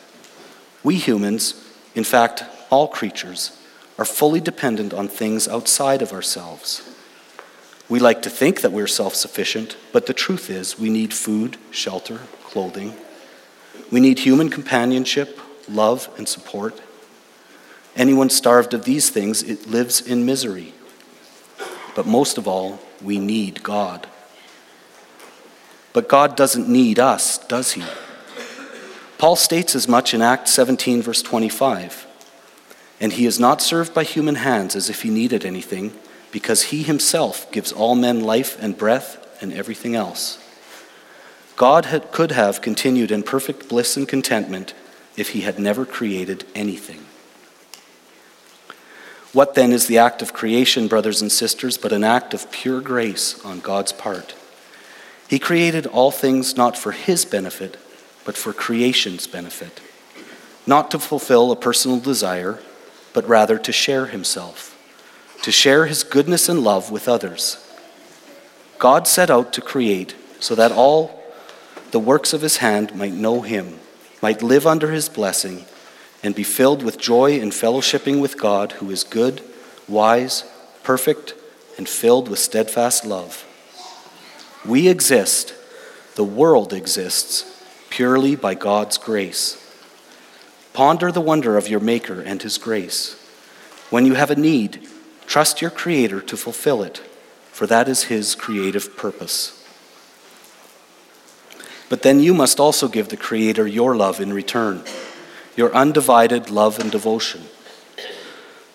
We 0.82 0.96
humans, 0.96 1.62
in 1.94 2.06
fact, 2.06 2.46
all 2.70 2.88
creatures, 2.88 3.52
are 3.98 4.06
fully 4.06 4.40
dependent 4.40 4.94
on 4.94 5.10
things 5.10 5.46
outside 5.46 6.02
of 6.02 6.14
ourselves. 6.14 6.82
We 7.90 8.00
like 8.00 8.22
to 8.22 8.30
think 8.30 8.62
that 8.62 8.72
we're 8.72 8.88
self 8.88 9.14
sufficient, 9.14 9.76
but 9.92 10.06
the 10.06 10.14
truth 10.14 10.50
is 10.50 10.80
we 10.80 10.90
need 10.90 11.14
food, 11.14 11.58
shelter, 11.70 12.20
clothing. 12.46 12.94
We 13.92 14.00
need 14.00 14.20
human 14.20 14.48
companionship, 14.48 15.38
love, 15.68 16.08
and 16.18 16.26
support. 16.26 16.80
Anyone 17.98 18.30
starved 18.30 18.74
of 18.74 18.86
these 18.86 19.10
things 19.10 19.44
it 19.44 19.68
lives 19.68 20.00
in 20.00 20.26
misery. 20.26 20.74
But 21.94 22.06
most 22.06 22.38
of 22.38 22.48
all, 22.48 22.80
we 23.02 23.20
need 23.20 23.64
God. 23.64 24.08
But 25.92 26.08
God 26.08 26.38
doesn't 26.38 26.70
need 26.70 27.00
us, 27.00 27.38
does 27.38 27.74
he? 27.74 27.84
Paul 29.20 29.36
states 29.36 29.76
as 29.76 29.86
much 29.86 30.14
in 30.14 30.22
Acts 30.22 30.52
17, 30.54 31.02
verse 31.02 31.22
25. 31.22 32.08
And 33.02 33.14
he 33.14 33.26
is 33.26 33.38
not 33.38 33.62
served 33.62 33.94
by 33.94 34.06
human 34.06 34.36
hands 34.36 34.78
as 34.78 34.90
if 34.90 35.02
he 35.02 35.10
needed 35.10 35.46
anything, 35.46 35.94
because 36.32 36.64
he 36.64 36.84
himself 36.84 37.52
gives 37.52 37.74
all 37.74 37.96
men 37.96 38.22
life 38.22 38.58
and 38.62 38.78
breath 38.78 39.38
and 39.42 39.52
everything 39.52 39.94
else. 39.94 40.42
God 41.58 41.86
had, 41.86 42.14
could 42.14 42.32
have 42.32 42.62
continued 42.62 43.12
in 43.12 43.24
perfect 43.24 43.68
bliss 43.68 43.98
and 43.98 44.08
contentment 44.08 44.74
if 45.18 45.32
he 45.32 45.42
had 45.42 45.60
never 45.60 45.86
created 45.86 46.46
anything. 46.56 47.06
What 49.34 49.54
then 49.54 49.74
is 49.74 49.88
the 49.88 49.98
act 49.98 50.22
of 50.22 50.32
creation, 50.32 50.88
brothers 50.88 51.22
and 51.22 51.30
sisters, 51.30 51.78
but 51.78 51.92
an 51.92 52.06
act 52.06 52.34
of 52.34 52.50
pure 52.52 52.80
grace 52.80 53.44
on 53.44 53.60
God's 53.60 53.92
part? 53.92 54.34
He 55.28 55.40
created 55.40 55.86
all 55.88 56.10
things 56.10 56.56
not 56.56 56.78
for 56.78 56.94
his 56.94 57.26
benefit, 57.26 57.76
but 58.30 58.38
for 58.38 58.54
creation's 58.54 59.26
benefit, 59.26 59.82
not 60.68 60.92
to 60.92 61.00
fulfill 61.00 61.52
a 61.52 61.56
personal 61.56 62.00
desire, 62.00 62.60
but 63.12 63.28
rather 63.28 63.58
to 63.58 63.72
share 63.72 64.06
himself, 64.06 64.78
to 65.42 65.52
share 65.52 65.88
his 65.88 66.04
goodness 66.04 66.48
and 66.48 66.64
love 66.64 66.92
with 66.92 67.10
others. 67.10 67.58
God 68.78 69.08
set 69.08 69.32
out 69.32 69.52
to 69.54 69.62
create 69.62 70.14
so 70.40 70.54
that 70.54 70.72
all 70.72 71.20
the 71.90 71.98
works 71.98 72.32
of 72.32 72.44
his 72.44 72.58
hand 72.58 72.96
might 72.96 73.14
know 73.14 73.42
him, 73.42 73.80
might 74.22 74.44
live 74.44 74.68
under 74.68 74.92
his 74.92 75.10
blessing 75.10 75.66
and 76.22 76.36
be 76.36 76.44
filled 76.44 76.84
with 76.84 77.00
joy 77.00 77.32
in 77.32 77.50
fellowshipping 77.50 78.22
with 78.22 78.40
God, 78.40 78.74
who 78.74 78.92
is 78.92 79.04
good, 79.04 79.42
wise, 79.88 80.44
perfect, 80.84 81.34
and 81.80 81.90
filled 81.90 82.30
with 82.30 82.38
steadfast 82.38 83.08
love. 83.08 83.44
We 84.64 84.88
exist, 84.88 85.56
the 86.14 86.24
world 86.24 86.74
exists, 86.74 87.56
purely 87.90 88.36
by 88.36 88.54
God's 88.54 88.98
grace. 88.98 89.66
Ponder 90.74 91.12
the 91.12 91.22
wonder 91.22 91.58
of 91.58 91.68
your 91.68 91.80
Maker 91.80 92.22
and 92.22 92.42
His 92.42 92.58
grace. 92.58 93.16
When 93.90 94.06
you 94.06 94.14
have 94.14 94.32
a 94.32 94.36
need, 94.36 94.88
trust 95.26 95.62
your 95.62 95.72
Creator 95.72 96.22
to 96.22 96.38
fulfill 96.38 96.84
it, 96.84 97.00
for 97.52 97.68
that 97.68 97.90
is 97.90 98.04
His 98.04 98.36
creative 98.36 98.96
purpose. 98.96 99.56
But 101.90 102.04
then 102.04 102.20
you 102.20 102.34
must 102.34 102.60
also 102.60 102.88
give 102.88 103.10
the 103.10 103.18
Creator 103.18 103.68
your 103.68 103.96
love 103.96 104.20
in 104.20 104.32
return 104.32 104.84
your 105.60 105.76
undivided 105.76 106.50
love 106.50 106.80
and 106.80 106.90
devotion. 106.90 107.44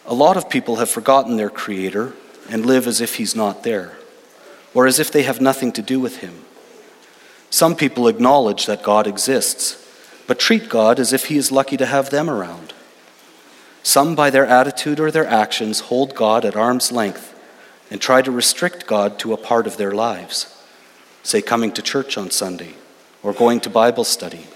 A 0.05 0.13
lot 0.13 0.37
of 0.37 0.51
people 0.51 0.77
have 0.77 0.91
forgotten 0.91 1.39
their 1.39 1.49
Creator 1.49 2.13
and 2.51 2.67
live 2.67 2.87
as 2.87 3.01
if 3.01 3.15
He's 3.15 3.35
not 3.35 3.63
there, 3.63 3.97
or 4.75 4.87
as 4.87 4.99
if 4.99 5.11
they 5.11 5.23
have 5.23 5.41
nothing 5.41 5.73
to 5.73 5.81
do 5.81 5.99
with 5.99 6.19
Him. 6.19 6.44
Some 7.55 7.77
people 7.77 8.09
acknowledge 8.09 8.67
that 8.67 8.83
God 8.83 9.07
exists, 9.07 9.77
but 10.27 10.39
treat 10.39 10.69
God 10.69 10.99
as 10.99 11.13
if 11.13 11.27
He 11.27 11.37
is 11.37 11.53
lucky 11.53 11.77
to 11.77 11.87
have 11.87 12.11
them 12.11 12.29
around. 12.29 12.73
Some, 13.83 14.15
by 14.15 14.31
their 14.31 14.47
attitude 14.47 14.99
or 14.99 15.11
their 15.11 15.27
actions, 15.27 15.81
hold 15.81 16.15
God 16.15 16.45
at 16.45 16.57
arm's 16.57 16.91
length 16.91 17.31
and 17.91 18.01
try 18.01 18.23
to 18.23 18.31
restrict 18.31 18.87
God 18.87 19.19
to 19.21 19.33
a 19.33 19.37
part 19.37 19.67
of 19.67 19.77
their 19.77 19.93
lives, 19.93 20.65
say 21.23 21.43
coming 21.43 21.71
to 21.73 21.83
church 21.83 22.19
on 22.19 22.31
Sunday 22.31 22.75
or 23.23 23.33
going 23.33 23.61
to 23.61 23.71
Bible 23.71 24.05
study 24.05 24.47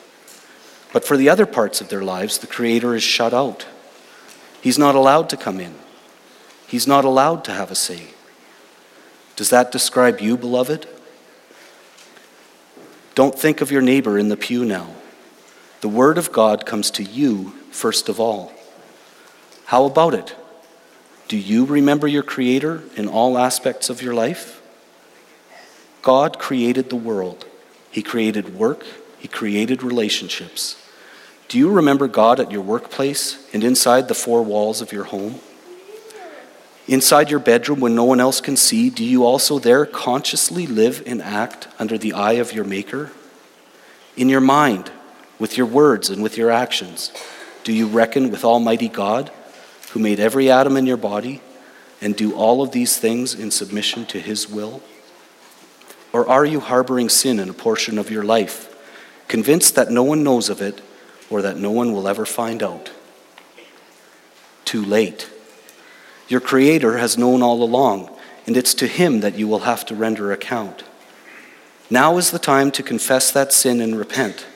but 0.93 1.05
for 1.05 1.17
the 1.17 1.29
other 1.29 1.47
parts 1.47 1.81
of 1.81 1.89
their 1.89 2.03
lives, 2.03 2.39
the 2.39 2.47
Creator 2.47 2.95
is 2.95 3.03
shut 3.03 3.35
out. 3.35 3.67
He's 4.61 4.79
not 4.79 4.95
allowed 4.95 5.29
to 5.31 5.37
come 5.37 5.61
in, 5.61 5.75
He's 6.67 6.87
not 6.87 7.05
allowed 7.05 7.45
to 7.45 7.53
have 7.53 7.71
a 7.71 7.75
say. 7.75 8.09
Does 9.37 9.51
that 9.51 9.71
describe 9.71 10.21
you, 10.21 10.37
beloved? 10.37 10.87
Don't 13.19 13.37
think 13.37 13.61
of 13.61 13.73
your 13.73 13.83
neighbor 13.83 14.17
in 14.17 14.29
the 14.29 14.37
pew 14.37 14.65
now. 14.65 14.95
The 15.81 15.89
Word 15.89 16.19
of 16.19 16.31
God 16.31 16.65
comes 16.65 16.89
to 16.93 17.03
you 17.03 17.51
first 17.73 18.09
of 18.09 18.21
all. 18.21 18.53
How 19.65 19.87
about 19.87 20.15
it? 20.15 20.37
Do 21.27 21.37
you 21.37 21.65
remember 21.65 22.07
your 22.07 22.23
Creator 22.23 22.85
in 22.95 23.09
all 23.09 23.37
aspects 23.37 23.91
of 23.91 24.03
your 24.03 24.15
life? 24.15 24.63
God 26.01 26.39
created 26.39 26.91
the 26.91 26.95
world. 26.95 27.45
He 27.91 28.05
created 28.05 28.55
work, 28.55 28.87
He 29.19 29.27
created 29.27 29.83
relationships. 29.83 30.81
Do 31.49 31.59
you 31.59 31.73
remember 31.73 32.07
God 32.07 32.39
at 32.39 32.53
your 32.53 32.63
workplace 32.63 33.53
and 33.53 33.65
inside 33.65 34.07
the 34.07 34.15
four 34.15 34.45
walls 34.45 34.81
of 34.81 34.93
your 34.93 35.07
home? 35.07 35.41
Inside 36.89 37.31
your 37.31 37.39
bedroom 37.39 37.81
when 37.81 37.95
no 37.95 38.05
one 38.05 38.19
else 38.19 38.41
can 38.41 38.57
see, 38.57 38.91
do 38.91 39.05
you 39.05 39.25
also 39.25 39.59
there 39.59 39.87
consciously 39.87 40.67
live 40.67 41.03
and 41.07 41.23
act 41.23 41.69
under 41.79 41.99
the 41.99 42.15
eye 42.15 42.33
of 42.33 42.53
your 42.53 42.65
Maker? 42.65 43.13
In 44.17 44.29
your 44.29 44.41
mind, 44.41 44.91
with 45.39 45.57
your 45.57 45.67
words 45.67 46.11
and 46.11 46.23
with 46.23 46.37
your 46.37 46.51
actions, 46.51 47.13
do 47.63 47.73
you 47.73 47.87
reckon 47.87 48.31
with 48.31 48.45
Almighty 48.45 48.89
God, 48.89 49.31
who 49.91 50.01
made 50.01 50.19
every 50.19 50.51
atom 50.51 50.77
in 50.77 50.87
your 50.87 50.97
body, 50.97 51.43
and 52.01 52.17
do 52.17 52.35
all 52.35 52.63
of 52.63 52.73
these 52.73 52.97
things 52.97 53.35
in 53.35 53.51
submission 53.51 54.07
to 54.07 54.19
His 54.19 54.49
will? 54.49 54.83
Or 56.13 56.27
are 56.27 56.45
you 56.45 56.59
harboring 56.59 57.11
sin 57.11 57.39
in 57.39 57.49
a 57.51 57.55
portion 57.55 57.99
of 57.99 58.11
your 58.11 58.25
life? 58.25 58.75
convinced 59.29 59.75
that 59.77 59.91
no 59.91 60.03
one 60.03 60.25
knows 60.25 60.49
of 60.49 60.61
it 60.61 60.81
or 61.31 61.43
that 61.43 61.59
no 61.59 61.71
one 61.71 61.93
will 61.93 62.09
ever 62.09 62.27
find 62.27 62.63
out. 62.63 62.91
Too 64.65 64.85
late. 64.85 65.31
Your 66.29 66.41
Creator 66.41 66.99
has 66.99 67.19
known 67.19 67.43
all 67.43 67.63
along, 67.63 68.15
and 68.47 68.57
it's 68.57 68.75
to 68.75 68.87
Him 68.87 69.21
that 69.21 69.37
you 69.37 69.49
will 69.49 69.61
have 69.61 69.85
to 69.87 69.95
render 69.95 70.31
account. 70.31 70.85
Now 71.91 72.19
is 72.19 72.31
the 72.31 72.39
time 72.39 72.71
to 72.73 72.83
confess 72.83 73.31
that 73.33 73.53
sin 73.53 73.81
and 73.81 73.99
repent. 73.99 74.47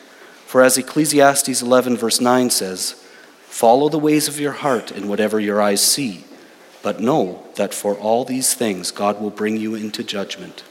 For 0.46 0.62
as 0.62 0.76
Ecclesiastes 0.76 1.62
11, 1.62 1.96
verse 1.96 2.20
9 2.20 2.50
says, 2.50 3.02
Follow 3.46 3.88
the 3.88 3.98
ways 3.98 4.28
of 4.28 4.38
your 4.38 4.52
heart 4.52 4.92
in 4.92 5.08
whatever 5.08 5.40
your 5.40 5.62
eyes 5.62 5.80
see, 5.80 6.24
but 6.82 7.00
know 7.00 7.46
that 7.54 7.72
for 7.72 7.94
all 7.94 8.24
these 8.24 8.52
things 8.52 8.90
God 8.90 9.20
will 9.20 9.30
bring 9.30 9.56
you 9.56 9.74
into 9.74 10.04
judgment. 10.04 10.62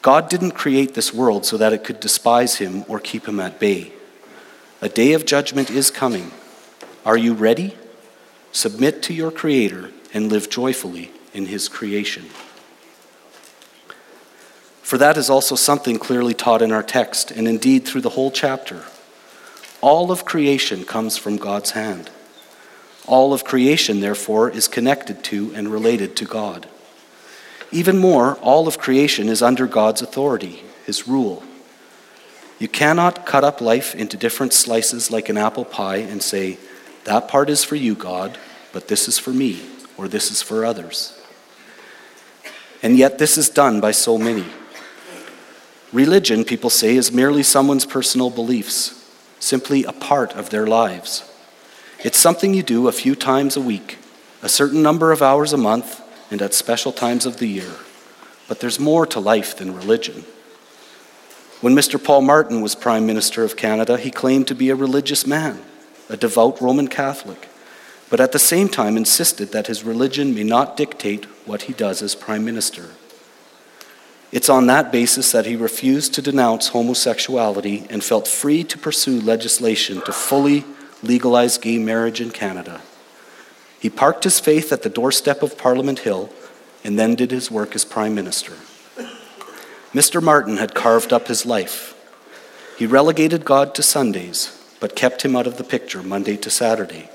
God 0.00 0.28
didn't 0.28 0.52
create 0.52 0.94
this 0.94 1.14
world 1.14 1.46
so 1.46 1.56
that 1.56 1.72
it 1.72 1.84
could 1.84 2.00
despise 2.00 2.56
him 2.56 2.84
or 2.88 2.98
keep 2.98 3.26
him 3.26 3.40
at 3.40 3.60
bay. 3.60 3.92
A 4.80 4.88
day 4.88 5.12
of 5.12 5.24
judgment 5.24 5.70
is 5.70 5.90
coming. 5.90 6.32
Are 7.06 7.16
you 7.16 7.34
ready? 7.34 7.76
Submit 8.52 9.02
to 9.04 9.14
your 9.14 9.30
Creator 9.30 9.90
and 10.12 10.30
live 10.30 10.50
joyfully 10.50 11.10
in 11.32 11.46
his 11.46 11.68
creation. 11.68 12.26
For 14.82 14.98
that 14.98 15.16
is 15.16 15.30
also 15.30 15.54
something 15.54 15.98
clearly 15.98 16.34
taught 16.34 16.60
in 16.60 16.70
our 16.70 16.82
text, 16.82 17.30
and 17.30 17.48
indeed 17.48 17.86
through 17.86 18.02
the 18.02 18.10
whole 18.10 18.30
chapter. 18.30 18.84
All 19.80 20.12
of 20.12 20.26
creation 20.26 20.84
comes 20.84 21.16
from 21.16 21.38
God's 21.38 21.70
hand. 21.70 22.10
All 23.06 23.32
of 23.32 23.42
creation, 23.42 24.00
therefore, 24.00 24.50
is 24.50 24.68
connected 24.68 25.24
to 25.24 25.52
and 25.54 25.68
related 25.68 26.14
to 26.16 26.26
God. 26.26 26.68
Even 27.70 27.96
more, 27.96 28.34
all 28.36 28.68
of 28.68 28.78
creation 28.78 29.30
is 29.30 29.40
under 29.40 29.66
God's 29.66 30.02
authority, 30.02 30.62
his 30.84 31.08
rule. 31.08 31.42
You 32.58 32.68
cannot 32.68 33.24
cut 33.24 33.44
up 33.44 33.62
life 33.62 33.94
into 33.94 34.18
different 34.18 34.52
slices 34.52 35.10
like 35.10 35.30
an 35.30 35.38
apple 35.38 35.64
pie 35.64 35.96
and 35.96 36.22
say, 36.22 36.58
that 37.04 37.28
part 37.28 37.50
is 37.50 37.64
for 37.64 37.76
you, 37.76 37.94
God, 37.94 38.38
but 38.72 38.88
this 38.88 39.08
is 39.08 39.18
for 39.18 39.30
me, 39.30 39.62
or 39.96 40.08
this 40.08 40.30
is 40.30 40.42
for 40.42 40.64
others. 40.64 41.18
And 42.82 42.96
yet, 42.96 43.18
this 43.18 43.38
is 43.38 43.48
done 43.48 43.80
by 43.80 43.92
so 43.92 44.18
many. 44.18 44.46
Religion, 45.92 46.44
people 46.44 46.70
say, 46.70 46.96
is 46.96 47.12
merely 47.12 47.42
someone's 47.42 47.84
personal 47.84 48.30
beliefs, 48.30 49.08
simply 49.38 49.84
a 49.84 49.92
part 49.92 50.32
of 50.32 50.50
their 50.50 50.66
lives. 50.66 51.30
It's 52.00 52.18
something 52.18 52.54
you 52.54 52.62
do 52.62 52.88
a 52.88 52.92
few 52.92 53.14
times 53.14 53.56
a 53.56 53.60
week, 53.60 53.98
a 54.42 54.48
certain 54.48 54.82
number 54.82 55.12
of 55.12 55.22
hours 55.22 55.52
a 55.52 55.58
month, 55.58 56.00
and 56.30 56.42
at 56.42 56.54
special 56.54 56.92
times 56.92 57.26
of 57.26 57.36
the 57.36 57.46
year. 57.46 57.70
But 58.48 58.60
there's 58.60 58.80
more 58.80 59.06
to 59.06 59.20
life 59.20 59.56
than 59.56 59.76
religion. 59.76 60.24
When 61.60 61.74
Mr. 61.74 62.02
Paul 62.02 62.22
Martin 62.22 62.60
was 62.60 62.74
Prime 62.74 63.06
Minister 63.06 63.44
of 63.44 63.56
Canada, 63.56 63.96
he 63.96 64.10
claimed 64.10 64.48
to 64.48 64.54
be 64.54 64.70
a 64.70 64.74
religious 64.74 65.26
man, 65.26 65.62
a 66.08 66.16
devout 66.16 66.60
Roman 66.60 66.88
Catholic, 66.88 67.48
but 68.10 68.20
at 68.20 68.32
the 68.32 68.38
same 68.38 68.68
time 68.68 68.96
insisted 68.96 69.52
that 69.52 69.66
his 69.66 69.84
religion 69.84 70.34
may 70.34 70.44
not 70.44 70.76
dictate 70.76 71.24
what 71.46 71.62
he 71.62 71.72
does 71.72 72.02
as 72.02 72.14
Prime 72.14 72.44
Minister. 72.44 72.90
It's 74.30 74.48
on 74.48 74.66
that 74.66 74.90
basis 74.90 75.30
that 75.32 75.44
he 75.44 75.56
refused 75.56 76.14
to 76.14 76.22
denounce 76.22 76.68
homosexuality 76.68 77.86
and 77.90 78.02
felt 78.02 78.26
free 78.26 78.64
to 78.64 78.78
pursue 78.78 79.20
legislation 79.20 80.00
to 80.02 80.12
fully 80.12 80.64
legalize 81.02 81.58
gay 81.58 81.78
marriage 81.78 82.20
in 82.20 82.30
Canada. 82.30 82.80
He 83.78 83.90
parked 83.90 84.24
his 84.24 84.40
faith 84.40 84.72
at 84.72 84.82
the 84.82 84.88
doorstep 84.88 85.42
of 85.42 85.58
Parliament 85.58 86.00
Hill 86.00 86.30
and 86.84 86.98
then 86.98 87.14
did 87.14 87.30
his 87.30 87.50
work 87.50 87.74
as 87.74 87.84
Prime 87.84 88.14
Minister. 88.14 88.54
Mr. 89.92 90.22
Martin 90.22 90.56
had 90.56 90.74
carved 90.74 91.12
up 91.12 91.28
his 91.28 91.44
life. 91.44 91.94
He 92.78 92.86
relegated 92.86 93.44
God 93.44 93.74
to 93.74 93.82
Sundays, 93.82 94.58
but 94.82 94.96
kept 94.96 95.24
him 95.24 95.36
out 95.36 95.46
of 95.46 95.58
the 95.58 95.62
picture 95.64 96.02
Monday 96.02 96.36
to 96.36 96.50
Saturday. 96.50 97.08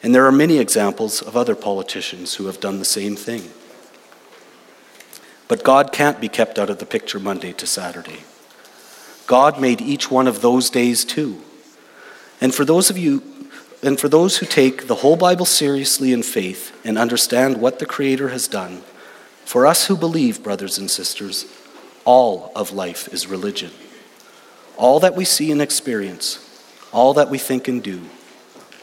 And 0.00 0.14
there 0.14 0.26
are 0.26 0.30
many 0.30 0.58
examples 0.58 1.20
of 1.20 1.36
other 1.36 1.56
politicians 1.56 2.36
who 2.36 2.46
have 2.46 2.60
done 2.60 2.78
the 2.78 2.84
same 2.84 3.16
thing. 3.16 3.50
But 5.48 5.64
God 5.64 5.90
can't 5.90 6.20
be 6.20 6.28
kept 6.28 6.56
out 6.56 6.70
of 6.70 6.78
the 6.78 6.86
picture 6.86 7.18
Monday 7.18 7.52
to 7.54 7.66
Saturday. 7.66 8.20
God 9.26 9.60
made 9.60 9.80
each 9.80 10.08
one 10.08 10.28
of 10.28 10.40
those 10.40 10.70
days 10.70 11.04
too. 11.04 11.42
And 12.40 12.54
for 12.54 12.64
those 12.64 12.90
of 12.90 12.96
you 12.96 13.24
and 13.82 13.98
for 13.98 14.08
those 14.08 14.36
who 14.36 14.46
take 14.46 14.86
the 14.86 15.02
whole 15.02 15.16
Bible 15.16 15.46
seriously 15.46 16.12
in 16.12 16.22
faith 16.22 16.78
and 16.84 16.96
understand 16.96 17.60
what 17.60 17.80
the 17.80 17.86
Creator 17.86 18.28
has 18.28 18.46
done, 18.46 18.82
for 19.44 19.66
us 19.66 19.88
who 19.88 19.96
believe, 19.96 20.44
brothers 20.44 20.78
and 20.78 20.88
sisters, 20.88 21.44
all 22.04 22.52
of 22.54 22.70
life 22.70 23.12
is 23.12 23.26
religion. 23.26 23.72
All 24.78 25.00
that 25.00 25.16
we 25.16 25.24
see 25.24 25.50
and 25.50 25.60
experience, 25.60 26.38
all 26.92 27.12
that 27.14 27.30
we 27.30 27.36
think 27.36 27.66
and 27.66 27.82
do, 27.82 28.02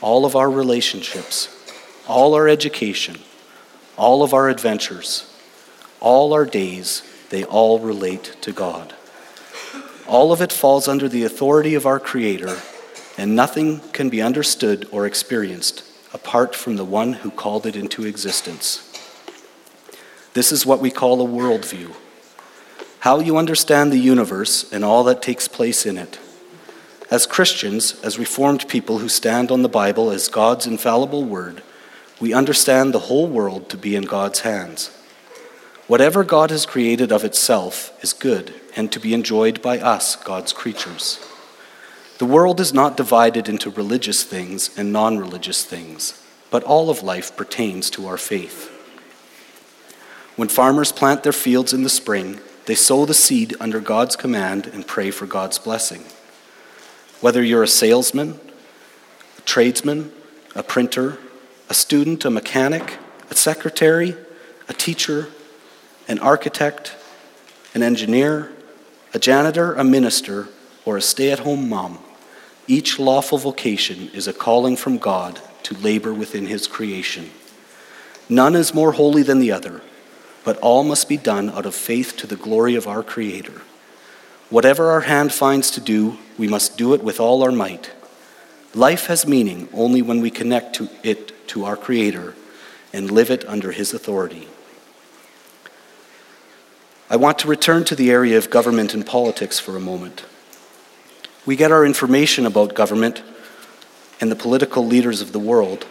all 0.01 0.25
of 0.25 0.35
our 0.35 0.51
relationships, 0.51 1.47
all 2.05 2.35
our 2.35 2.49
education, 2.49 3.17
all 3.97 4.21
of 4.21 4.33
our 4.33 4.49
adventures, 4.49 5.33
all 6.01 6.33
our 6.33 6.45
days, 6.45 7.01
they 7.29 7.45
all 7.45 7.79
relate 7.79 8.35
to 8.41 8.51
God. 8.51 8.93
All 10.05 10.33
of 10.33 10.41
it 10.41 10.51
falls 10.51 10.89
under 10.89 11.07
the 11.07 11.23
authority 11.23 11.75
of 11.75 11.85
our 11.85 11.99
Creator 11.99 12.57
and 13.17 13.33
nothing 13.33 13.79
can 13.93 14.09
be 14.09 14.21
understood 14.21 14.87
or 14.91 15.05
experienced 15.05 15.83
apart 16.13 16.55
from 16.55 16.75
the 16.75 16.83
one 16.83 17.13
who 17.13 17.31
called 17.31 17.65
it 17.65 17.77
into 17.77 18.05
existence. 18.05 18.91
This 20.33 20.51
is 20.51 20.65
what 20.65 20.81
we 20.81 20.91
call 20.91 21.21
a 21.21 21.29
worldview 21.29 21.95
how 23.05 23.19
you 23.19 23.37
understand 23.37 23.91
the 23.91 23.99
universe 23.99 24.73
and 24.73 24.83
all 24.83 25.03
that 25.03 25.21
takes 25.21 25.47
place 25.47 25.85
in 25.85 25.95
it. 25.95 26.17
As 27.11 27.27
Christians, 27.27 28.01
as 28.01 28.17
Reformed 28.17 28.67
people 28.67 28.97
who 28.97 29.09
stand 29.09 29.51
on 29.51 29.61
the 29.61 29.69
Bible 29.69 30.09
as 30.09 30.27
God's 30.27 30.65
infallible 30.65 31.23
word, 31.23 31.61
we 32.19 32.33
understand 32.33 32.95
the 32.95 33.05
whole 33.05 33.27
world 33.27 33.69
to 33.69 33.77
be 33.77 33.95
in 33.95 34.05
God's 34.05 34.39
hands. 34.39 34.87
Whatever 35.85 36.23
God 36.23 36.49
has 36.49 36.65
created 36.65 37.11
of 37.11 37.23
itself 37.23 37.95
is 38.03 38.11
good 38.11 38.55
and 38.75 38.91
to 38.91 38.99
be 38.99 39.13
enjoyed 39.13 39.61
by 39.61 39.77
us, 39.77 40.15
God's 40.15 40.51
creatures. 40.51 41.23
The 42.17 42.25
world 42.25 42.59
is 42.59 42.73
not 42.73 42.97
divided 42.97 43.47
into 43.47 43.69
religious 43.69 44.23
things 44.23 44.75
and 44.75 44.91
non 44.91 45.19
religious 45.19 45.63
things, 45.63 46.25
but 46.49 46.63
all 46.63 46.89
of 46.89 47.03
life 47.03 47.37
pertains 47.37 47.91
to 47.91 48.07
our 48.07 48.17
faith. 48.17 48.71
When 50.37 50.47
farmers 50.47 50.91
plant 50.91 51.21
their 51.21 51.31
fields 51.31 51.71
in 51.71 51.83
the 51.83 51.89
spring, 51.89 52.39
they 52.65 52.75
sow 52.75 53.05
the 53.05 53.13
seed 53.13 53.55
under 53.59 53.79
God's 53.79 54.15
command 54.15 54.67
and 54.67 54.87
pray 54.87 55.11
for 55.11 55.25
God's 55.25 55.59
blessing. 55.59 56.03
Whether 57.21 57.43
you're 57.43 57.63
a 57.63 57.67
salesman, 57.67 58.39
a 59.37 59.41
tradesman, 59.41 60.11
a 60.55 60.63
printer, 60.63 61.17
a 61.69 61.73
student, 61.73 62.25
a 62.25 62.29
mechanic, 62.29 62.97
a 63.29 63.35
secretary, 63.35 64.15
a 64.67 64.73
teacher, 64.73 65.27
an 66.07 66.19
architect, 66.19 66.95
an 67.73 67.83
engineer, 67.83 68.51
a 69.13 69.19
janitor, 69.19 69.73
a 69.73 69.83
minister, 69.83 70.47
or 70.85 70.97
a 70.97 71.01
stay 71.01 71.31
at 71.31 71.39
home 71.39 71.69
mom, 71.69 71.99
each 72.67 72.99
lawful 72.99 73.37
vocation 73.37 74.09
is 74.13 74.27
a 74.27 74.33
calling 74.33 74.75
from 74.75 74.97
God 74.97 75.39
to 75.63 75.77
labor 75.77 76.13
within 76.13 76.47
His 76.47 76.67
creation. 76.67 77.29
None 78.27 78.55
is 78.55 78.73
more 78.73 78.93
holy 78.93 79.23
than 79.23 79.39
the 79.39 79.51
other, 79.51 79.81
but 80.45 80.57
all 80.59 80.83
must 80.83 81.09
be 81.09 81.17
done 81.17 81.49
out 81.49 81.65
of 81.65 81.75
faith 81.75 82.15
to 82.17 82.27
the 82.27 82.37
glory 82.37 82.75
of 82.75 82.87
our 82.87 83.03
Creator. 83.03 83.61
Whatever 84.49 84.91
our 84.91 85.01
hand 85.01 85.33
finds 85.33 85.71
to 85.71 85.81
do, 85.81 86.17
we 86.37 86.47
must 86.47 86.77
do 86.77 86.93
it 86.93 87.03
with 87.03 87.19
all 87.19 87.43
our 87.43 87.51
might. 87.51 87.91
Life 88.73 89.07
has 89.07 89.27
meaning 89.27 89.67
only 89.73 90.01
when 90.01 90.21
we 90.21 90.29
connect 90.29 90.75
to 90.75 90.87
it 91.03 91.47
to 91.47 91.65
our 91.65 91.75
Creator 91.75 92.35
and 92.93 93.11
live 93.11 93.31
it 93.31 93.43
under 93.45 93.71
His 93.71 93.93
authority. 93.93 94.47
I 97.09 97.17
want 97.17 97.39
to 97.39 97.47
return 97.47 97.83
to 97.85 97.95
the 97.95 98.11
area 98.11 98.37
of 98.37 98.49
government 98.49 98.93
and 98.93 99.05
politics 99.05 99.59
for 99.59 99.75
a 99.75 99.81
moment. 99.81 100.25
We 101.45 101.55
get 101.55 101.71
our 101.71 101.85
information 101.85 102.45
about 102.45 102.73
government 102.73 103.23
and 104.21 104.31
the 104.31 104.35
political 104.35 104.85
leaders 104.85 105.21
of 105.21 105.31
the 105.31 105.39
world 105.39 105.85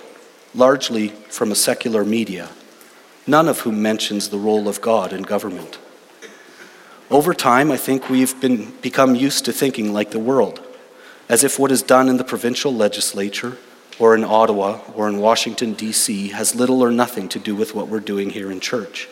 largely 0.55 1.09
from 1.09 1.51
a 1.51 1.57
secular 1.57 2.05
media, 2.05 2.49
none 3.27 3.49
of 3.49 3.61
whom 3.61 3.81
mentions 3.83 4.29
the 4.29 4.39
role 4.39 4.69
of 4.69 4.81
God 4.81 5.13
in 5.13 5.23
government. 5.23 5.79
Over 7.11 7.35
time, 7.35 7.71
I 7.71 7.77
think 7.77 8.09
we've 8.09 8.39
been, 8.41 8.73
become 8.81 9.15
used 9.15 9.45
to 9.45 9.53
thinking 9.53 9.93
like 9.93 10.11
the 10.11 10.19
world, 10.19 10.61
as 11.29 11.45
if 11.45 11.59
what 11.59 11.71
is 11.71 11.83
done 11.83 12.09
in 12.09 12.17
the 12.17 12.25
provincial 12.25 12.75
legislature 12.75 13.59
or 13.99 14.15
in 14.15 14.25
Ottawa 14.25 14.81
or 14.95 15.09
in 15.09 15.19
Washington, 15.19 15.75
D.C., 15.75 16.29
has 16.29 16.55
little 16.55 16.83
or 16.83 16.91
nothing 16.91 17.29
to 17.29 17.39
do 17.39 17.55
with 17.55 17.75
what 17.75 17.89
we're 17.89 18.01
doing 18.01 18.31
here 18.31 18.51
in 18.51 18.61
church. 18.61 19.09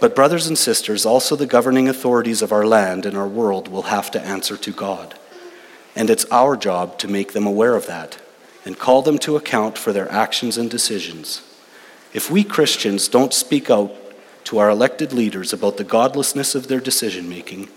But, 0.00 0.14
brothers 0.14 0.46
and 0.46 0.56
sisters, 0.56 1.04
also 1.04 1.34
the 1.34 1.46
governing 1.46 1.88
authorities 1.88 2.40
of 2.40 2.52
our 2.52 2.64
land 2.64 3.04
and 3.04 3.16
our 3.16 3.26
world 3.26 3.66
will 3.66 3.82
have 3.82 4.10
to 4.12 4.20
answer 4.20 4.56
to 4.56 4.72
God. 4.72 5.18
And 5.96 6.08
it's 6.08 6.24
our 6.26 6.56
job 6.56 6.98
to 6.98 7.08
make 7.08 7.32
them 7.32 7.46
aware 7.46 7.74
of 7.74 7.86
that 7.86 8.18
and 8.64 8.78
call 8.78 9.02
them 9.02 9.18
to 9.18 9.34
account 9.34 9.76
for 9.76 9.92
their 9.92 10.10
actions 10.12 10.56
and 10.56 10.70
decisions. 10.70 11.42
If 12.12 12.30
we 12.30 12.42
Christians 12.44 13.08
don't 13.08 13.34
speak 13.34 13.70
out 13.70 13.94
to 14.44 14.58
our 14.58 14.70
elected 14.70 15.12
leaders 15.12 15.52
about 15.52 15.76
the 15.76 15.84
godlessness 15.84 16.54
of 16.54 16.68
their 16.68 16.80
decision 16.80 17.28
making, 17.28 17.68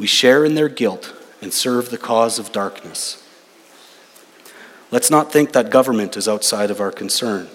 We 0.00 0.06
share 0.06 0.46
in 0.46 0.54
their 0.54 0.70
guilt 0.70 1.12
and 1.42 1.52
serve 1.52 1.90
the 1.90 1.98
cause 1.98 2.38
of 2.38 2.52
darkness. 2.52 3.22
Let's 4.90 5.10
not 5.10 5.30
think 5.30 5.52
that 5.52 5.70
government 5.70 6.16
is 6.16 6.26
outside 6.26 6.70
of 6.70 6.80
our 6.80 6.90
concern. 6.90 7.48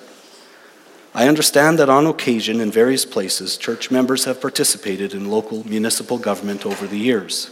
I 1.15 1.27
understand 1.27 1.79
that 1.79 1.89
on 1.89 2.05
occasion 2.05 2.61
in 2.61 2.71
various 2.71 3.03
places, 3.03 3.57
church 3.57 3.89
members 3.89 4.25
have 4.25 4.39
participated 4.39 5.15
in 5.15 5.31
local 5.31 5.67
municipal 5.67 6.19
government 6.19 6.67
over 6.67 6.85
the 6.85 6.99
years. 6.99 7.49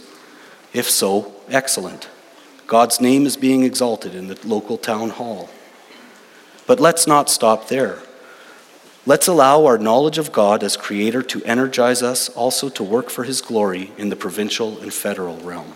If 0.72 0.88
so, 0.88 1.34
excellent. 1.48 2.08
God's 2.68 3.00
name 3.00 3.26
is 3.26 3.36
being 3.36 3.64
exalted 3.64 4.14
in 4.14 4.28
the 4.28 4.38
local 4.44 4.78
town 4.78 5.10
hall. 5.10 5.50
But 6.68 6.78
let's 6.78 7.06
not 7.06 7.28
stop 7.28 7.66
there. 7.66 7.98
Let's 9.06 9.26
allow 9.26 9.66
our 9.66 9.76
knowledge 9.76 10.16
of 10.16 10.32
God 10.32 10.62
as 10.64 10.78
Creator 10.78 11.22
to 11.24 11.44
energize 11.44 12.02
us 12.02 12.30
also 12.30 12.70
to 12.70 12.82
work 12.82 13.10
for 13.10 13.24
His 13.24 13.42
glory 13.42 13.92
in 13.98 14.08
the 14.08 14.16
provincial 14.16 14.78
and 14.78 14.94
federal 14.94 15.36
realm. 15.38 15.74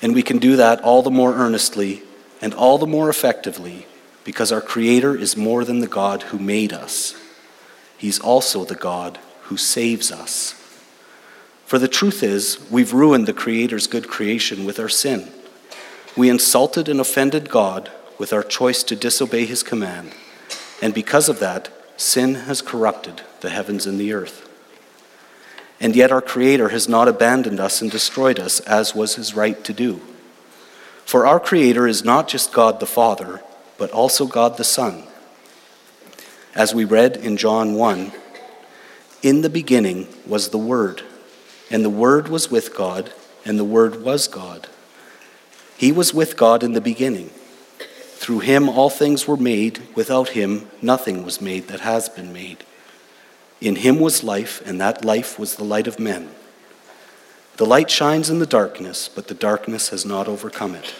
And 0.00 0.14
we 0.14 0.22
can 0.22 0.38
do 0.38 0.56
that 0.56 0.80
all 0.80 1.02
the 1.02 1.10
more 1.10 1.34
earnestly 1.34 2.02
and 2.40 2.54
all 2.54 2.78
the 2.78 2.86
more 2.86 3.10
effectively 3.10 3.86
because 4.24 4.52
our 4.52 4.60
Creator 4.60 5.16
is 5.16 5.36
more 5.36 5.64
than 5.64 5.80
the 5.80 5.86
God 5.86 6.24
who 6.24 6.38
made 6.38 6.72
us, 6.72 7.14
He's 7.98 8.18
also 8.18 8.64
the 8.64 8.74
God 8.74 9.18
who 9.42 9.56
saves 9.56 10.12
us. 10.12 10.52
For 11.66 11.78
the 11.78 11.88
truth 11.88 12.22
is, 12.22 12.58
we've 12.70 12.94
ruined 12.94 13.26
the 13.26 13.34
Creator's 13.34 13.86
good 13.86 14.08
creation 14.08 14.64
with 14.64 14.78
our 14.78 14.88
sin. 14.88 15.30
We 16.16 16.30
insulted 16.30 16.88
and 16.88 17.00
offended 17.00 17.50
God 17.50 17.90
with 18.18 18.32
our 18.32 18.42
choice 18.42 18.82
to 18.84 18.96
disobey 18.96 19.44
His 19.44 19.62
command, 19.62 20.12
and 20.80 20.94
because 20.94 21.28
of 21.28 21.40
that, 21.40 21.70
sin 21.96 22.34
has 22.34 22.62
corrupted 22.62 23.22
the 23.40 23.50
heavens 23.50 23.86
and 23.86 23.98
the 23.98 24.12
earth. 24.12 24.48
And 25.80 25.94
yet, 25.94 26.10
our 26.10 26.22
Creator 26.22 26.70
has 26.70 26.88
not 26.88 27.06
abandoned 27.06 27.60
us 27.60 27.80
and 27.80 27.90
destroyed 27.90 28.40
us, 28.40 28.60
as 28.60 28.94
was 28.94 29.14
His 29.14 29.34
right 29.34 29.62
to 29.64 29.72
do. 29.72 30.00
For 31.04 31.26
our 31.26 31.40
Creator 31.40 31.86
is 31.86 32.04
not 32.04 32.28
just 32.28 32.52
God 32.52 32.80
the 32.80 32.86
Father, 32.86 33.42
but 33.76 33.90
also 33.92 34.26
God 34.26 34.56
the 34.56 34.64
Son. 34.64 35.04
As 36.54 36.74
we 36.74 36.84
read 36.84 37.16
in 37.16 37.36
John 37.36 37.74
1, 37.74 38.12
in 39.22 39.42
the 39.42 39.50
beginning 39.50 40.08
was 40.26 40.48
the 40.48 40.58
Word, 40.58 41.02
and 41.70 41.84
the 41.84 41.90
Word 41.90 42.28
was 42.28 42.50
with 42.50 42.74
God, 42.74 43.12
and 43.44 43.58
the 43.58 43.64
Word 43.64 44.02
was 44.02 44.26
God. 44.26 44.68
He 45.76 45.92
was 45.92 46.12
with 46.12 46.36
God 46.36 46.64
in 46.64 46.72
the 46.72 46.80
beginning. 46.80 47.30
Through 48.18 48.40
him 48.40 48.68
all 48.68 48.90
things 48.90 49.28
were 49.28 49.36
made, 49.36 49.80
without 49.94 50.30
him 50.30 50.68
nothing 50.82 51.24
was 51.24 51.40
made 51.40 51.68
that 51.68 51.80
has 51.80 52.08
been 52.08 52.32
made. 52.32 52.64
In 53.60 53.76
him 53.76 54.00
was 54.00 54.24
life, 54.24 54.60
and 54.66 54.80
that 54.80 55.04
life 55.04 55.38
was 55.38 55.54
the 55.54 55.62
light 55.62 55.86
of 55.86 56.00
men. 56.00 56.28
The 57.58 57.64
light 57.64 57.88
shines 57.88 58.28
in 58.28 58.40
the 58.40 58.44
darkness, 58.44 59.08
but 59.08 59.28
the 59.28 59.34
darkness 59.34 59.90
has 59.90 60.04
not 60.04 60.26
overcome 60.26 60.74
it. 60.74 60.94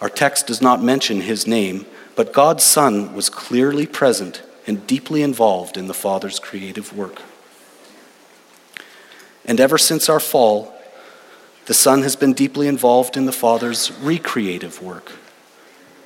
Our 0.00 0.08
text 0.08 0.46
does 0.46 0.62
not 0.62 0.84
mention 0.84 1.22
his 1.22 1.48
name, 1.48 1.84
but 2.14 2.32
God's 2.32 2.62
Son 2.62 3.12
was 3.12 3.28
clearly 3.28 3.84
present 3.84 4.40
and 4.68 4.86
deeply 4.86 5.20
involved 5.20 5.76
in 5.76 5.88
the 5.88 5.94
Father's 5.94 6.38
creative 6.38 6.96
work. 6.96 7.20
And 9.44 9.58
ever 9.58 9.78
since 9.78 10.08
our 10.08 10.20
fall, 10.20 10.72
the 11.66 11.74
Son 11.74 12.02
has 12.02 12.14
been 12.14 12.34
deeply 12.34 12.68
involved 12.68 13.16
in 13.16 13.26
the 13.26 13.32
Father's 13.32 13.90
recreative 14.00 14.80
work. 14.80 15.10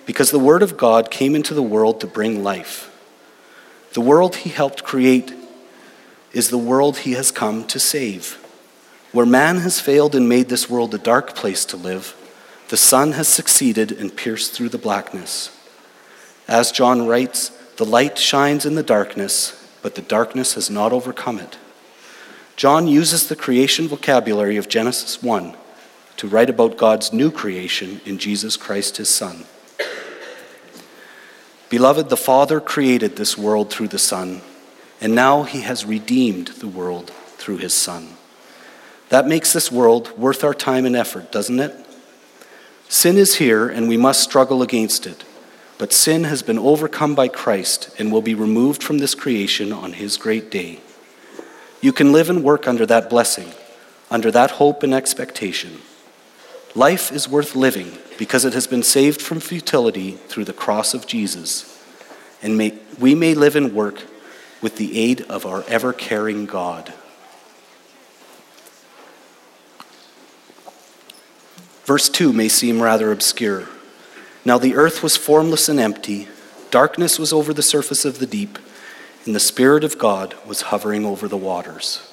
Because 0.06 0.30
the 0.30 0.38
Word 0.38 0.62
of 0.62 0.76
God 0.76 1.10
came 1.10 1.34
into 1.34 1.52
the 1.52 1.62
world 1.62 2.00
to 2.00 2.06
bring 2.06 2.42
life. 2.42 2.92
The 3.92 4.00
world 4.00 4.36
He 4.36 4.50
helped 4.50 4.84
create 4.84 5.34
is 6.32 6.48
the 6.48 6.58
world 6.58 6.98
He 6.98 7.12
has 7.12 7.30
come 7.30 7.66
to 7.66 7.78
save. 7.78 8.42
Where 9.12 9.26
man 9.26 9.58
has 9.58 9.80
failed 9.80 10.14
and 10.14 10.28
made 10.28 10.48
this 10.48 10.70
world 10.70 10.94
a 10.94 10.98
dark 10.98 11.34
place 11.34 11.64
to 11.66 11.76
live, 11.76 12.14
the 12.68 12.76
Son 12.76 13.12
has 13.12 13.28
succeeded 13.28 13.92
and 13.92 14.16
pierced 14.16 14.52
through 14.52 14.68
the 14.70 14.78
blackness. 14.78 15.56
As 16.48 16.72
John 16.72 17.06
writes, 17.06 17.50
the 17.76 17.84
light 17.84 18.18
shines 18.18 18.64
in 18.64 18.74
the 18.74 18.82
darkness, 18.82 19.68
but 19.82 19.94
the 19.94 20.02
darkness 20.02 20.54
has 20.54 20.70
not 20.70 20.92
overcome 20.92 21.38
it. 21.38 21.58
John 22.56 22.88
uses 22.88 23.28
the 23.28 23.36
creation 23.36 23.86
vocabulary 23.86 24.56
of 24.56 24.68
Genesis 24.68 25.22
1 25.22 25.54
to 26.16 26.28
write 26.28 26.48
about 26.48 26.78
God's 26.78 27.12
new 27.12 27.30
creation 27.30 28.00
in 28.04 28.18
Jesus 28.18 28.56
Christ, 28.56 28.96
his 28.96 29.14
Son. 29.14 29.44
Beloved, 31.68 32.08
the 32.08 32.16
Father 32.16 32.60
created 32.60 33.16
this 33.16 33.36
world 33.36 33.70
through 33.70 33.88
the 33.88 33.98
Son, 33.98 34.40
and 35.00 35.14
now 35.14 35.42
he 35.42 35.62
has 35.62 35.84
redeemed 35.84 36.48
the 36.48 36.68
world 36.68 37.10
through 37.38 37.58
his 37.58 37.74
Son. 37.74 38.10
That 39.08 39.26
makes 39.26 39.52
this 39.52 39.72
world 39.72 40.16
worth 40.16 40.44
our 40.44 40.54
time 40.54 40.84
and 40.84 40.94
effort, 40.94 41.32
doesn't 41.32 41.58
it? 41.58 41.74
Sin 42.88 43.16
is 43.16 43.36
here, 43.36 43.68
and 43.68 43.88
we 43.88 43.96
must 43.96 44.22
struggle 44.22 44.62
against 44.62 45.06
it. 45.06 45.24
But 45.78 45.92
sin 45.92 46.24
has 46.24 46.42
been 46.42 46.58
overcome 46.58 47.14
by 47.14 47.28
Christ 47.28 47.90
and 47.98 48.10
will 48.10 48.22
be 48.22 48.34
removed 48.34 48.82
from 48.82 48.98
this 48.98 49.14
creation 49.14 49.72
on 49.72 49.94
his 49.94 50.16
great 50.16 50.50
day. 50.50 50.80
You 51.80 51.92
can 51.92 52.12
live 52.12 52.30
and 52.30 52.42
work 52.42 52.66
under 52.66 52.86
that 52.86 53.10
blessing, 53.10 53.52
under 54.10 54.30
that 54.30 54.52
hope 54.52 54.82
and 54.82 54.94
expectation. 54.94 55.82
Life 56.74 57.12
is 57.12 57.28
worth 57.28 57.54
living 57.54 57.98
because 58.18 58.44
it 58.44 58.54
has 58.54 58.66
been 58.66 58.82
saved 58.82 59.20
from 59.20 59.40
futility 59.40 60.12
through 60.12 60.44
the 60.44 60.52
cross 60.52 60.94
of 60.94 61.06
Jesus. 61.06 61.72
And 62.42 62.56
may, 62.56 62.78
we 62.98 63.14
may 63.14 63.34
live 63.34 63.56
and 63.56 63.72
work 63.72 64.04
with 64.60 64.76
the 64.76 64.98
aid 64.98 65.22
of 65.22 65.44
our 65.46 65.64
ever 65.68 65.92
caring 65.92 66.46
God. 66.46 66.92
Verse 71.84 72.08
2 72.08 72.32
may 72.32 72.48
seem 72.48 72.82
rather 72.82 73.12
obscure. 73.12 73.68
Now 74.44 74.58
the 74.58 74.74
earth 74.74 75.02
was 75.02 75.16
formless 75.16 75.68
and 75.68 75.78
empty, 75.78 76.28
darkness 76.70 77.18
was 77.18 77.32
over 77.32 77.52
the 77.52 77.62
surface 77.62 78.04
of 78.04 78.18
the 78.18 78.26
deep, 78.26 78.58
and 79.24 79.34
the 79.34 79.40
Spirit 79.40 79.84
of 79.84 79.98
God 79.98 80.34
was 80.46 80.62
hovering 80.62 81.04
over 81.04 81.28
the 81.28 81.36
waters. 81.36 82.12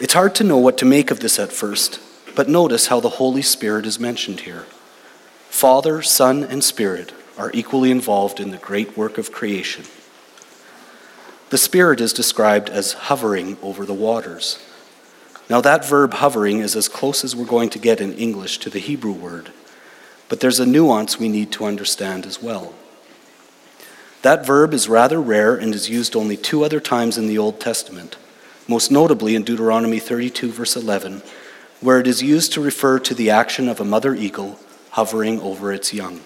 It's 0.00 0.14
hard 0.14 0.34
to 0.36 0.44
know 0.44 0.58
what 0.58 0.78
to 0.78 0.84
make 0.84 1.10
of 1.10 1.20
this 1.20 1.38
at 1.38 1.52
first, 1.52 2.00
but 2.34 2.48
notice 2.48 2.86
how 2.86 3.00
the 3.00 3.08
Holy 3.10 3.42
Spirit 3.42 3.86
is 3.86 4.00
mentioned 4.00 4.40
here. 4.40 4.66
Father, 5.48 6.02
Son, 6.02 6.44
and 6.44 6.62
Spirit 6.62 7.12
are 7.36 7.50
equally 7.52 7.90
involved 7.90 8.40
in 8.40 8.50
the 8.50 8.56
great 8.56 8.96
work 8.96 9.18
of 9.18 9.32
creation. 9.32 9.84
The 11.50 11.58
Spirit 11.58 12.00
is 12.00 12.12
described 12.12 12.70
as 12.70 12.92
hovering 12.92 13.58
over 13.60 13.84
the 13.84 13.94
waters. 13.94 14.58
Now, 15.48 15.60
that 15.60 15.84
verb 15.84 16.14
hovering 16.14 16.60
is 16.60 16.76
as 16.76 16.88
close 16.88 17.24
as 17.24 17.34
we're 17.34 17.44
going 17.44 17.70
to 17.70 17.78
get 17.80 18.00
in 18.00 18.12
English 18.14 18.58
to 18.58 18.70
the 18.70 18.78
Hebrew 18.78 19.12
word, 19.12 19.50
but 20.28 20.38
there's 20.38 20.60
a 20.60 20.66
nuance 20.66 21.18
we 21.18 21.28
need 21.28 21.50
to 21.52 21.64
understand 21.64 22.24
as 22.24 22.40
well. 22.40 22.72
That 24.22 24.46
verb 24.46 24.72
is 24.72 24.88
rather 24.88 25.20
rare 25.20 25.56
and 25.56 25.74
is 25.74 25.88
used 25.88 26.14
only 26.14 26.36
two 26.36 26.62
other 26.62 26.78
times 26.78 27.18
in 27.18 27.26
the 27.26 27.38
Old 27.38 27.58
Testament, 27.58 28.16
most 28.68 28.92
notably 28.92 29.34
in 29.34 29.42
Deuteronomy 29.42 29.98
32, 29.98 30.52
verse 30.52 30.76
11, 30.76 31.22
where 31.80 31.98
it 31.98 32.06
is 32.06 32.22
used 32.22 32.52
to 32.52 32.60
refer 32.60 32.98
to 32.98 33.14
the 33.14 33.30
action 33.30 33.68
of 33.68 33.80
a 33.80 33.84
mother 33.84 34.14
eagle 34.14 34.58
hovering 34.90 35.40
over 35.40 35.72
its 35.72 35.94
young. 35.94 36.20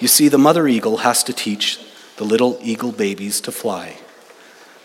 You 0.00 0.08
see, 0.08 0.28
the 0.28 0.38
mother 0.38 0.66
eagle 0.66 0.98
has 0.98 1.22
to 1.24 1.32
teach 1.32 1.78
the 2.16 2.24
little 2.24 2.58
eagle 2.62 2.92
babies 2.92 3.40
to 3.42 3.52
fly. 3.52 3.98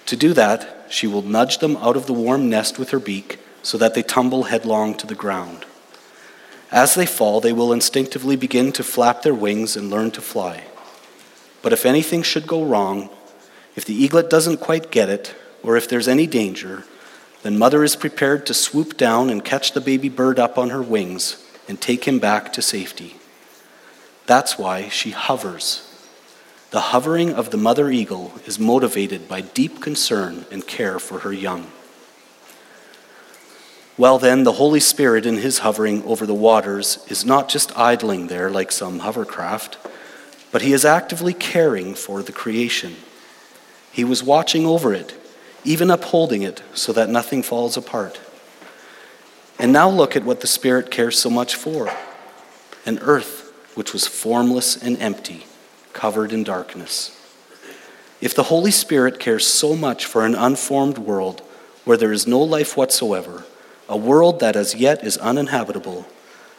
To 0.08 0.16
do 0.16 0.34
that, 0.34 0.88
she 0.90 1.08
will 1.08 1.22
nudge 1.22 1.58
them 1.58 1.78
out 1.78 1.98
of 1.98 2.06
the 2.06 2.14
warm 2.14 2.50
nest 2.50 2.78
with 2.78 2.92
her 2.92 3.00
beak 3.00 3.40
so 3.62 3.78
that 3.78 3.94
they 3.94 4.04
tumble 4.04 4.44
headlong 4.44 4.96
to 4.96 5.08
the 5.08 5.16
ground. 5.16 5.66
As 6.72 6.96
they 6.96 7.06
fall, 7.06 7.40
they 7.42 7.54
will 7.54 7.74
instinctively 7.74 8.36
begin 8.36 8.72
to 8.74 8.84
flap 8.84 9.22
their 9.22 9.34
wings 9.34 9.76
and 9.76 9.90
learn 9.90 10.12
to 10.12 10.22
fly. 10.22 10.66
But 11.62 11.74
if 11.74 11.86
anything 11.86 12.24
should 12.24 12.48
go 12.48 12.64
wrong, 12.64 13.10
if 13.76 13.86
the 13.86 13.94
eaglet 13.94 14.30
doesn't 14.30 14.58
quite 14.58 14.92
get 14.92 15.10
it, 15.10 15.36
or 15.64 15.78
if 15.78 15.88
there's 15.90 16.08
any 16.08 16.28
danger, 16.28 16.84
then 17.48 17.58
mother 17.58 17.82
is 17.82 17.96
prepared 17.96 18.46
to 18.46 18.54
swoop 18.54 18.98
down 18.98 19.30
and 19.30 19.46
catch 19.46 19.72
the 19.72 19.80
baby 19.80 20.10
bird 20.10 20.38
up 20.38 20.58
on 20.58 20.70
her 20.70 20.82
wings 20.82 21.42
and 21.70 21.80
take 21.80 22.04
him 22.04 22.20
back 22.20 22.52
to 22.52 22.62
safety. 22.62 23.16
That's 24.26 24.60
why 24.60 24.90
she 24.90 25.12
hovers 25.12 25.84
the 26.72 26.92
hovering 26.92 27.32
of 27.34 27.52
the 27.52 27.58
mother 27.58 27.90
eagle 27.90 28.34
is 28.46 28.60
motivated 28.60 29.30
by 29.30 29.40
deep 29.40 29.80
concern 29.80 30.46
and 30.52 30.68
care 30.68 31.00
for 31.00 31.20
her 31.20 31.32
young. 31.32 31.72
Well, 33.98 34.20
then, 34.20 34.44
the 34.44 34.52
Holy 34.52 34.82
Spirit 34.82 35.26
in 35.26 35.38
his 35.38 35.60
hovering 35.60 36.04
over 36.04 36.26
the 36.26 36.34
waters 36.34 37.00
is 37.08 37.24
not 37.24 37.48
just 37.48 37.78
idling 37.78 38.28
there 38.28 38.50
like 38.50 38.74
some 38.74 39.00
hovercraft, 39.00 39.78
but 40.52 40.62
he 40.62 40.74
is 40.74 40.84
actively 40.84 41.34
caring 41.34 41.96
for 41.96 42.22
the 42.22 42.34
creation. 42.34 42.98
He 43.94 44.04
was 44.04 44.22
watching 44.22 44.66
over 44.66 44.94
it, 44.94 45.18
even 45.64 45.90
upholding 45.92 46.42
it 46.44 46.62
so 46.74 46.94
that 46.94 47.10
nothing 47.10 47.44
falls 47.44 47.78
apart. 47.78 48.20
And 49.60 49.74
now 49.74 49.90
look 49.90 50.16
at 50.16 50.24
what 50.24 50.42
the 50.42 50.48
Spirit 50.48 50.92
cares 50.92 51.20
so 51.20 51.30
much 51.30 51.56
for 51.56 51.90
an 52.86 53.00
earth 53.00 53.52
which 53.76 53.94
was 53.94 54.08
formless 54.08 54.76
and 54.82 55.00
empty 55.02 55.46
covered 55.94 56.32
in 56.32 56.44
darkness. 56.44 57.14
If 58.22 58.34
the 58.34 58.44
Holy 58.44 58.72
Spirit 58.72 59.20
cares 59.20 59.46
so 59.46 59.76
much 59.76 60.06
for 60.06 60.26
an 60.26 60.36
unformed 60.36 60.98
world, 60.98 61.42
where 61.86 61.98
there 61.98 62.12
is 62.12 62.28
no 62.28 62.42
life 62.42 62.76
whatsoever, 62.76 63.46
a 63.88 63.98
world 63.98 64.40
that 64.40 64.56
as 64.56 64.76
yet 64.76 65.04
is 65.04 65.18
uninhabitable, 65.18 66.08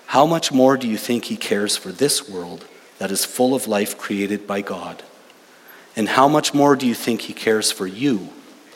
how 0.07 0.25
much 0.25 0.53
more 0.53 0.77
do 0.77 0.89
you 0.89 0.97
think 0.97 1.27
he 1.27 1.37
cares 1.37 1.77
for 1.77 1.93
this 1.93 2.29
world 2.29 2.65
that 2.99 3.11
is 3.11 3.25
full 3.25 3.55
of 3.55 3.67
life 3.69 3.99
created 3.99 4.47
by 4.47 4.63
God? 4.63 5.03
And 5.97 6.09
how 6.09 6.29
much 6.29 6.55
more 6.55 6.77
do 6.77 6.87
you 6.87 6.95
think 6.95 7.23
he 7.23 7.35
cares 7.35 7.71
for 7.71 7.87
you, 7.87 8.31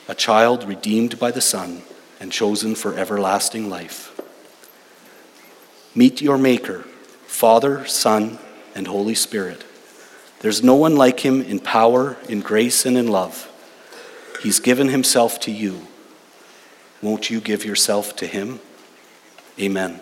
a 0.09 0.15
child 0.15 0.65
redeemed 0.65 1.19
by 1.19 1.31
the 1.31 1.41
Son 1.41 1.83
and 2.21 2.31
chosen 2.31 2.75
for 2.75 2.95
everlasting 2.95 3.71
life? 3.71 4.21
Meet 5.95 6.21
your 6.21 6.38
Maker, 6.38 6.85
Father, 7.27 7.87
Son, 7.87 8.38
and 8.75 8.87
Holy 8.87 9.15
Spirit. 9.15 9.65
There's 10.41 10.62
no 10.62 10.75
one 10.75 10.97
like 10.97 11.21
him 11.21 11.41
in 11.41 11.61
power, 11.61 12.17
in 12.29 12.41
grace, 12.41 12.85
and 12.85 12.99
in 12.99 13.09
love. 13.09 13.49
He's 14.43 14.59
given 14.59 14.88
himself 14.88 15.38
to 15.41 15.53
you. 15.53 15.87
Won't 17.01 17.31
you 17.31 17.41
give 17.41 17.65
yourself 17.65 18.17
to 18.17 18.27
him? 18.27 18.61
Amen. 19.59 20.01